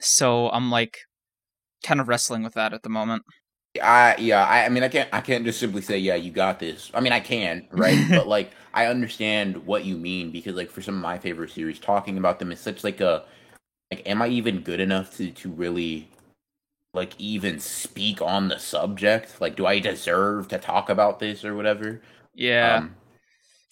[0.00, 0.98] So I'm like
[1.84, 3.22] kind of wrestling with that at the moment.
[3.82, 6.58] I yeah, I, I mean I can't I can't just simply say, yeah, you got
[6.58, 6.90] this.
[6.94, 7.98] I mean I can, right?
[8.10, 11.78] but like I understand what you mean because like for some of my favorite series,
[11.78, 13.24] talking about them is such like a
[13.90, 16.08] like am I even good enough to to really
[16.94, 19.40] like even speak on the subject?
[19.40, 22.00] Like do I deserve to talk about this or whatever?
[22.34, 22.76] Yeah.
[22.76, 22.96] Um,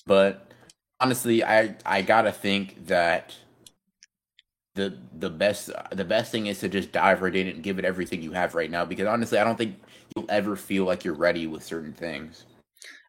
[0.06, 0.52] but
[1.00, 3.34] honestly, I I gotta think that
[4.74, 7.84] the the best the best thing is to just dive right in and give it
[7.84, 9.76] everything you have right now because honestly, I don't think
[10.16, 12.44] you'll ever feel like you're ready with certain things.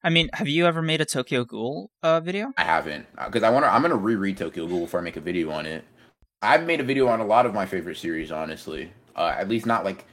[0.04, 2.52] I mean, have you ever made a Tokyo Ghoul uh, video?
[2.58, 3.74] I haven't because I want to.
[3.74, 5.86] I'm gonna reread Tokyo Ghoul before I make a video on it.
[6.42, 8.92] I've made a video on a lot of my favorite series, honestly.
[9.16, 10.06] Uh, at least not like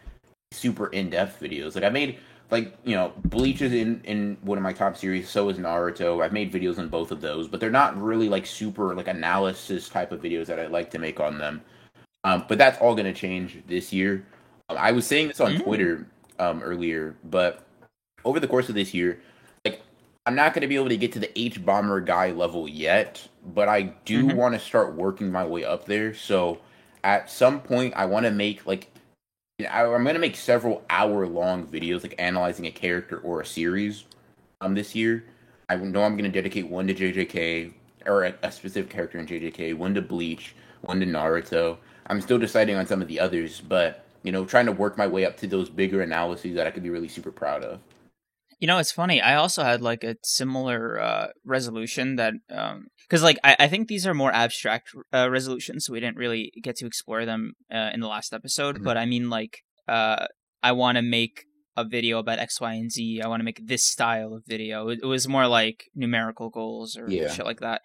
[0.52, 1.74] super in depth videos.
[1.74, 2.18] Like I made
[2.50, 6.22] like you know bleach is in in one of my top series so is naruto
[6.22, 9.88] i've made videos on both of those but they're not really like super like analysis
[9.88, 11.60] type of videos that i like to make on them
[12.22, 14.24] um, but that's all going to change this year
[14.68, 15.62] um, i was saying this on mm-hmm.
[15.62, 16.06] twitter
[16.38, 17.64] um, earlier but
[18.24, 19.20] over the course of this year
[19.64, 19.82] like
[20.26, 23.82] i'm not going to be able to get to the hbomberguy level yet but i
[24.04, 24.36] do mm-hmm.
[24.36, 26.58] want to start working my way up there so
[27.04, 28.90] at some point i want to make like
[29.68, 34.04] I'm going to make several hour long videos, like analyzing a character or a series
[34.60, 35.24] um, this year.
[35.68, 37.72] I know I'm going to dedicate one to JJK,
[38.06, 41.76] or a, a, specific character in JJK, one to Bleach, one to Naruto.
[42.06, 45.06] I'm still deciding on some of the others, but, you know, trying to work my
[45.06, 47.80] way up to those bigger analyses that I could be really super proud of.
[48.60, 49.22] You know, it's funny.
[49.22, 53.88] I also had like a similar uh, resolution that, because um, like I, I think
[53.88, 57.90] these are more abstract uh, resolutions, so we didn't really get to explore them uh,
[57.94, 58.76] in the last episode.
[58.76, 58.84] Mm-hmm.
[58.84, 60.26] But I mean, like, uh,
[60.62, 63.22] I want to make a video about X, Y, and Z.
[63.22, 64.88] I want to make this style of video.
[64.88, 67.30] It, it was more like numerical goals or yeah.
[67.30, 67.80] shit like that.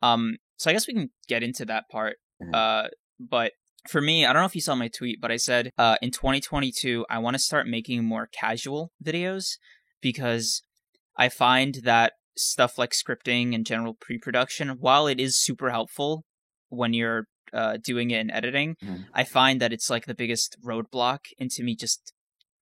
[0.00, 2.16] Um, so I guess we can get into that part.
[2.42, 2.54] Mm-hmm.
[2.54, 2.88] Uh,
[3.20, 3.52] but
[3.88, 6.10] for me, I don't know if you saw my tweet, but I said uh, in
[6.10, 9.56] 2022 I want to start making more casual videos
[10.04, 10.62] because
[11.16, 16.24] I find that stuff like scripting and general pre-production, while it is super helpful
[16.68, 17.24] when you're
[17.54, 19.06] uh, doing it in editing, mm.
[19.14, 22.12] I find that it's like the biggest roadblock into me just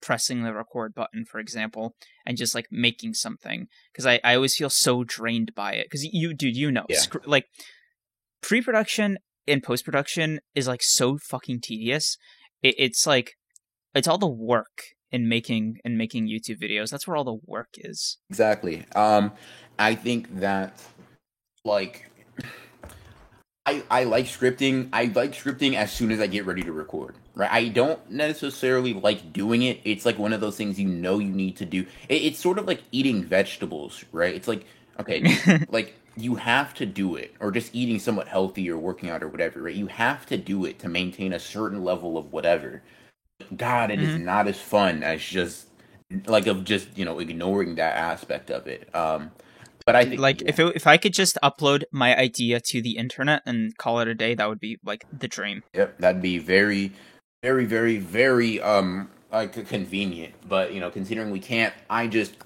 [0.03, 1.95] pressing the record button, for example,
[2.27, 5.87] and just like making something because I, I always feel so drained by it.
[5.87, 7.01] Because you, dude, you know, yeah.
[7.25, 7.47] like
[8.43, 9.19] pre-production
[9.49, 12.19] and post-production is like so fucking tedious.
[12.63, 13.37] It, it's like
[13.95, 14.83] it's all the work
[15.13, 16.91] in making in making YouTube videos.
[16.91, 18.19] That's where all the work is.
[18.29, 18.85] Exactly.
[18.95, 19.33] Um,
[19.79, 20.83] I think that
[21.65, 22.11] like
[23.67, 24.89] I, I like scripting.
[24.93, 27.15] I like scripting as soon as I get ready to record.
[27.35, 27.51] Right.
[27.51, 29.81] I don't necessarily like doing it.
[29.85, 31.87] It's like one of those things you know you need to do.
[32.09, 34.35] It, it's sort of like eating vegetables, right?
[34.35, 34.65] It's like
[34.99, 39.23] okay, like you have to do it, or just eating somewhat healthy or working out
[39.23, 39.75] or whatever, right?
[39.75, 42.83] You have to do it to maintain a certain level of whatever.
[43.57, 44.11] God, it mm-hmm.
[44.11, 45.69] is not as fun as just
[46.27, 48.95] like of just you know ignoring that aspect of it.
[48.95, 49.31] Um,
[49.87, 50.49] but I think like yeah.
[50.49, 54.09] if it, if I could just upload my idea to the internet and call it
[54.09, 55.63] a day, that would be like the dream.
[55.75, 56.93] Yep, that'd be very,
[57.43, 60.35] very, very, very um like convenient.
[60.49, 62.37] But you know, considering we can't, I just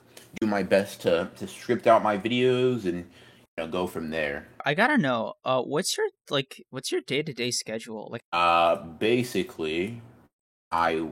[0.41, 4.49] do my best to to script out my videos and you know go from there.
[4.65, 8.23] I gotta know, uh, what's your like, what's your day to day schedule like?
[8.33, 10.01] Uh, basically,
[10.75, 11.07] I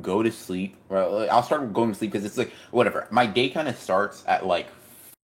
[0.00, 0.76] go to sleep.
[0.88, 3.08] Well, I'll start going to sleep because it's like whatever.
[3.10, 4.68] My day kind of starts at like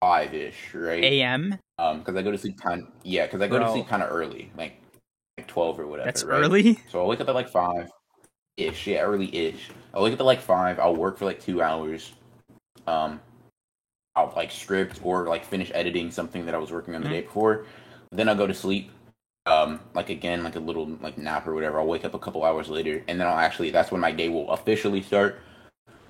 [0.00, 1.04] five ish, right?
[1.04, 1.56] A.M.
[1.78, 2.88] Um, because I go to sleep kind.
[3.04, 3.66] Yeah, because I go Bro.
[3.66, 4.80] to sleep kind of early, like
[5.38, 6.04] like twelve or whatever.
[6.04, 6.40] That's right?
[6.40, 6.80] early.
[6.90, 7.88] So I'll wake up at like five
[8.56, 8.88] ish.
[8.88, 9.70] Yeah, early ish.
[9.94, 10.80] I'll wake up at like five.
[10.80, 12.12] I'll work for like two hours.
[12.88, 13.20] Um,
[14.16, 17.14] I'll like script or like finish editing something that I was working on the mm-hmm.
[17.14, 17.66] day before.
[18.10, 18.90] Then I'll go to sleep
[19.46, 21.80] um, like again, like a little like nap or whatever.
[21.80, 24.28] I'll wake up a couple hours later, and then I'll actually that's when my day
[24.28, 25.40] will officially start.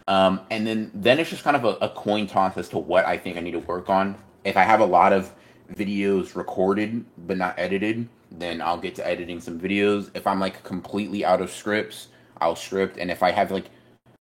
[0.09, 3.07] Um, and then then it's just kind of a, a coin toss as to what
[3.07, 4.17] I think I need to work on.
[4.45, 5.33] If I have a lot of
[5.75, 10.11] videos recorded but not edited, then I'll get to editing some videos.
[10.15, 12.09] If I'm like completely out of scripts,
[12.41, 12.99] I'll script.
[12.99, 13.67] And if I have like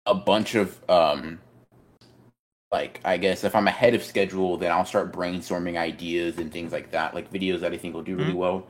[0.06, 1.38] a bunch of um
[2.72, 6.72] like I guess if I'm ahead of schedule, then I'll start brainstorming ideas and things
[6.72, 8.38] like that, like videos that I think will do really mm-hmm.
[8.38, 8.66] well.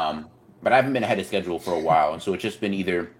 [0.00, 0.30] Um,
[0.62, 2.74] but I haven't been ahead of schedule for a while, and so it's just been
[2.74, 3.10] either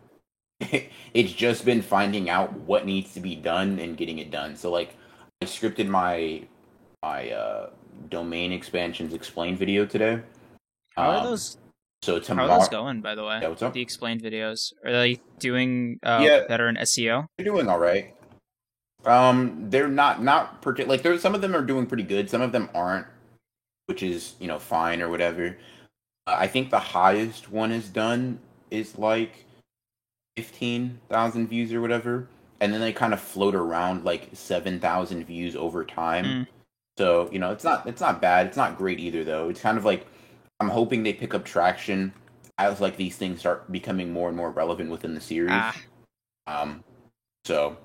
[0.61, 4.57] it's just been finding out what needs to be done and getting it done.
[4.57, 4.97] So like
[5.43, 6.43] I scripted my
[7.03, 7.71] my uh,
[8.09, 10.21] domain expansions explained video today.
[10.97, 11.59] How um, are those?
[12.03, 13.01] So tomorrow, how are those going?
[13.03, 13.73] By the way, yeah, what's up?
[13.73, 17.27] The explained videos are they doing uh, yeah, better in SEO?
[17.37, 18.15] They're doing all right.
[19.05, 22.29] Um, they're not not partic- like there's some of them are doing pretty good.
[22.29, 23.07] Some of them aren't,
[23.87, 25.57] which is you know fine or whatever.
[26.39, 28.39] I think the highest one is done
[28.71, 29.45] is like
[30.37, 32.29] fifteen thousand views or whatever,
[32.61, 36.25] and then they kind of float around like seven thousand views over time.
[36.25, 36.47] Mm.
[36.99, 38.47] So you know, it's not it's not bad.
[38.47, 39.49] It's not great either though.
[39.49, 40.07] It's kind of like
[40.61, 42.13] I'm hoping they pick up traction
[42.59, 45.53] as like these things start becoming more and more relevant within the series.
[45.53, 45.77] Ah.
[46.47, 46.85] Um,
[47.45, 47.77] so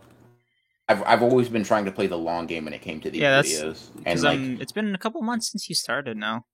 [0.87, 3.21] I've I've always been trying to play the long game when it came to these
[3.21, 6.45] yeah, videos, and like um, it's been a couple months since you started now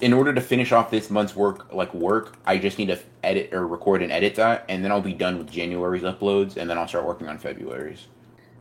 [0.00, 3.52] in order to finish off this month's work like work i just need to edit
[3.52, 6.78] or record and edit that and then i'll be done with january's uploads and then
[6.78, 8.06] i'll start working on february's.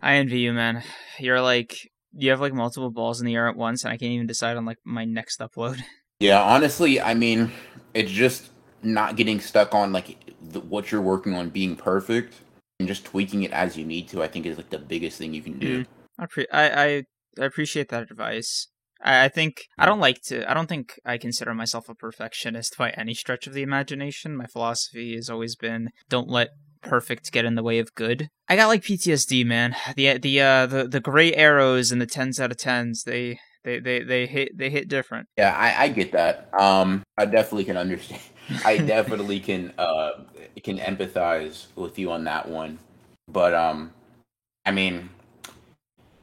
[0.02, 0.82] I envy you man.
[1.20, 4.12] You're like you have like multiple balls in the air at once and i can't
[4.12, 5.82] even decide on like my next upload.
[6.22, 7.50] Yeah honestly i mean
[7.94, 8.50] it's just
[8.84, 12.36] not getting stuck on like the, what you're working on being perfect
[12.78, 15.34] and just tweaking it as you need to i think is like the biggest thing
[15.34, 15.84] you can do.
[15.84, 15.88] Mm.
[16.18, 17.04] I, pre- I, I
[17.40, 18.68] i appreciate that advice
[19.02, 20.50] I think I don't like to.
[20.50, 24.36] I don't think I consider myself a perfectionist by any stretch of the imagination.
[24.36, 26.50] My philosophy has always been don't let
[26.82, 28.30] perfect get in the way of good.
[28.48, 29.76] I got like PTSD, man.
[29.96, 33.04] The the uh the the gray arrows and the tens out of tens.
[33.04, 35.28] They they they they hit they hit different.
[35.38, 36.50] Yeah, I, I get that.
[36.60, 38.22] Um, I definitely can understand.
[38.66, 40.12] I definitely can uh
[40.64, 42.80] can empathize with you on that one.
[43.28, 43.94] But um,
[44.66, 45.10] I mean,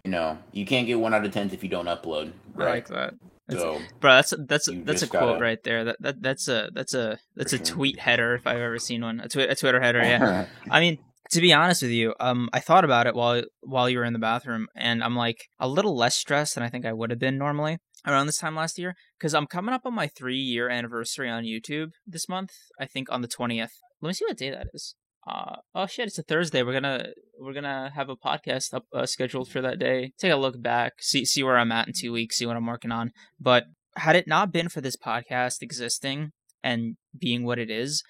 [0.07, 2.33] you know, you can't get one out of tens if you don't upload.
[2.55, 2.69] Right?
[2.69, 3.15] I like that.
[3.51, 5.41] so, bro, that's that's that's a quote gotta...
[5.41, 5.85] right there.
[5.85, 9.19] That, that that's a that's a that's a tweet header if I've ever seen one.
[9.19, 10.47] A, twi- a Twitter header, yeah.
[10.71, 10.99] I mean,
[11.31, 14.13] To be honest with you, um, I thought about it while while you were in
[14.13, 17.19] the bathroom, and I'm like a little less stressed than I think I would have
[17.19, 20.69] been normally around this time last year because I'm coming up on my three year
[20.69, 22.53] anniversary on YouTube this month.
[22.81, 23.73] I think on the twentieth.
[24.01, 24.95] Let me see what day that is.
[25.27, 26.07] Uh, oh shit!
[26.07, 26.63] It's a Thursday.
[26.63, 27.09] We're gonna
[27.41, 30.13] we're gonna have a podcast up uh, scheduled for that day.
[30.19, 32.67] Take a look back, see see where I'm at in two weeks, see what I'm
[32.67, 33.11] working on.
[33.41, 33.65] But
[33.97, 36.31] had it not been for this podcast existing
[36.63, 38.05] and being what it is,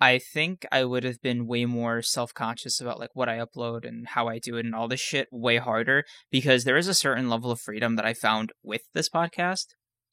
[0.00, 3.86] I think I would have been way more self conscious about like what I upload
[3.86, 6.94] and how I do it and all this shit way harder because there is a
[6.94, 9.66] certain level of freedom that I found with this podcast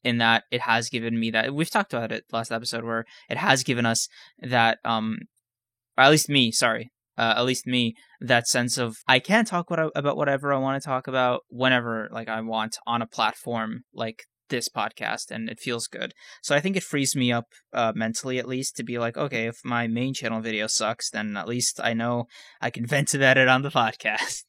[0.04, 3.38] in that it has given me that we've talked about it last episode where it
[3.38, 4.08] has given us
[4.42, 5.20] that um
[6.00, 9.70] or at least me, sorry, uh, at least me, that sense of I can talk
[9.70, 13.08] what I, about whatever I want to talk about whenever like I want on a
[13.08, 16.14] platform like this podcast, and it feels good.
[16.42, 19.48] So I think it frees me up uh, mentally, at least, to be like, okay,
[19.48, 22.28] if my main channel video sucks, then at least I know
[22.62, 24.46] I can vent about it on the podcast.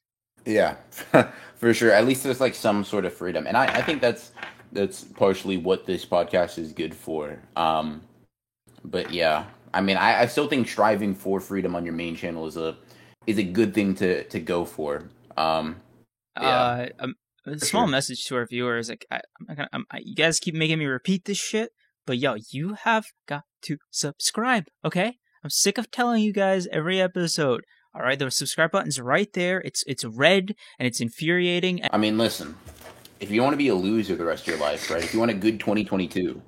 [0.46, 0.76] Yeah,
[1.56, 1.90] for sure.
[1.90, 4.30] At least there's like some sort of freedom, and I, I think that's
[4.70, 7.40] that's partially what this podcast is good for.
[7.56, 8.02] Um,
[8.84, 12.46] but yeah, I mean, I, I still think striving for freedom on your main channel
[12.46, 12.76] is a
[13.26, 15.04] is a good thing to to go for.
[15.36, 15.76] Um,
[16.40, 16.48] yeah.
[16.48, 17.14] Uh, um,
[17.46, 17.90] a small sure.
[17.90, 20.86] message to our viewers: like, I, I'm gonna, I'm, I, you guys keep making me
[20.86, 21.70] repeat this shit,
[22.06, 24.64] but yo, you have got to subscribe.
[24.84, 27.62] Okay, I'm sick of telling you guys every episode.
[27.94, 29.60] All right, the subscribe button's right there.
[29.60, 31.80] It's it's red and it's infuriating.
[31.90, 32.56] I mean, listen,
[33.20, 35.02] if you want to be a loser the rest of your life, right?
[35.02, 36.40] If you want a good 2022,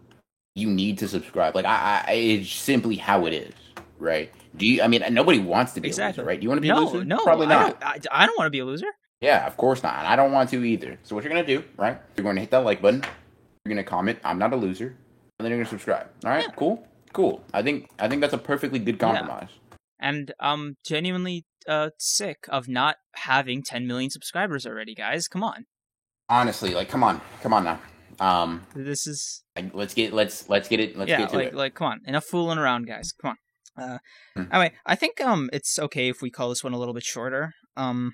[0.54, 1.54] you need to subscribe.
[1.54, 3.54] Like I, I it's simply how it is,
[3.98, 4.32] right?
[4.56, 4.82] Do you?
[4.82, 6.20] I mean, nobody wants to be exactly.
[6.20, 6.40] a loser, right?
[6.40, 7.04] Do you want to be no, a loser?
[7.04, 7.78] No, probably not.
[7.82, 8.88] I don't, I, I don't want to be a loser.
[9.20, 9.98] Yeah, of course not.
[9.98, 10.98] And I don't want to either.
[11.04, 11.98] So what you're gonna do, right?
[12.16, 13.04] You're going to hit that like button.
[13.64, 14.96] You're gonna comment, "I'm not a loser," and
[15.44, 16.08] then you're gonna subscribe.
[16.24, 16.54] All right, yeah.
[16.56, 17.42] cool, cool.
[17.54, 19.48] I think I think that's a perfectly good compromise.
[19.50, 19.76] Yeah.
[20.00, 25.28] And I'm genuinely uh, sick of not having 10 million subscribers already, guys.
[25.28, 25.66] Come on.
[26.28, 27.80] Honestly, like, come on, come on now.
[28.22, 29.42] Um, this is
[29.72, 30.96] let's get let's let's get it.
[30.96, 31.54] Let's yeah, get to like it.
[31.54, 33.12] like come on, enough fooling around, guys.
[33.12, 33.36] Come
[33.76, 33.84] on.
[33.84, 33.98] Uh,
[34.36, 34.44] hmm.
[34.52, 37.54] Anyway, I think um it's okay if we call this one a little bit shorter.
[37.76, 38.12] Um,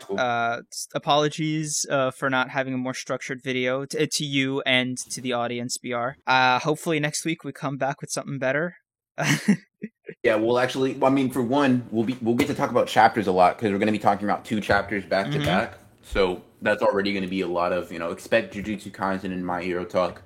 [0.00, 0.20] cool.
[0.20, 0.60] uh,
[0.94, 5.32] apologies uh for not having a more structured video to, to you and to the
[5.32, 5.76] audience.
[5.76, 6.10] Br.
[6.24, 8.76] Uh, hopefully next week we come back with something better.
[10.22, 10.96] yeah, we'll actually.
[11.02, 13.72] I mean, for one, we'll be we'll get to talk about chapters a lot because
[13.72, 15.46] we're going to be talking about two chapters back to mm-hmm.
[15.46, 15.78] back.
[16.04, 19.44] So that's already going to be a lot of you know expect Jujutsu Kaisen and
[19.44, 20.22] My Hero talk.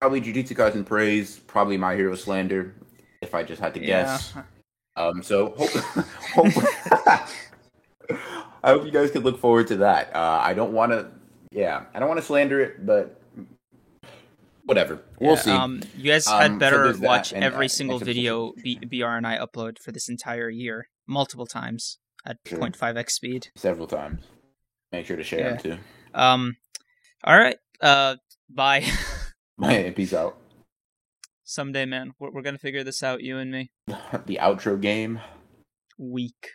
[0.00, 2.74] Probably Jujutsu Kaisen praise, probably My Hero slander,
[3.22, 4.32] if I just had to guess.
[4.34, 4.42] Yeah.
[4.96, 5.70] Um, so hope,
[6.34, 6.52] hope
[8.62, 10.14] I hope you guys can look forward to that.
[10.14, 11.10] Uh, I don't want to,
[11.52, 13.20] yeah, I don't want to slander it, but
[14.64, 15.00] whatever.
[15.20, 15.50] We'll yeah, see.
[15.50, 19.06] Um, you guys had um, better so watch and, every uh, single video B- BR
[19.06, 22.58] and I upload for this entire year multiple times at sure.
[22.58, 23.48] 0.5x speed.
[23.56, 24.22] Several times.
[24.92, 25.48] Make sure to share yeah.
[25.50, 25.78] them too.
[26.14, 26.56] Um,
[27.24, 27.56] all right.
[27.80, 28.16] Uh,
[28.48, 28.84] bye.
[29.58, 29.92] bye.
[29.94, 30.36] Peace out.
[31.44, 33.22] Someday, man, we're, we're gonna figure this out.
[33.22, 33.70] You and me.
[33.86, 35.20] the outro game.
[35.98, 36.50] Weak.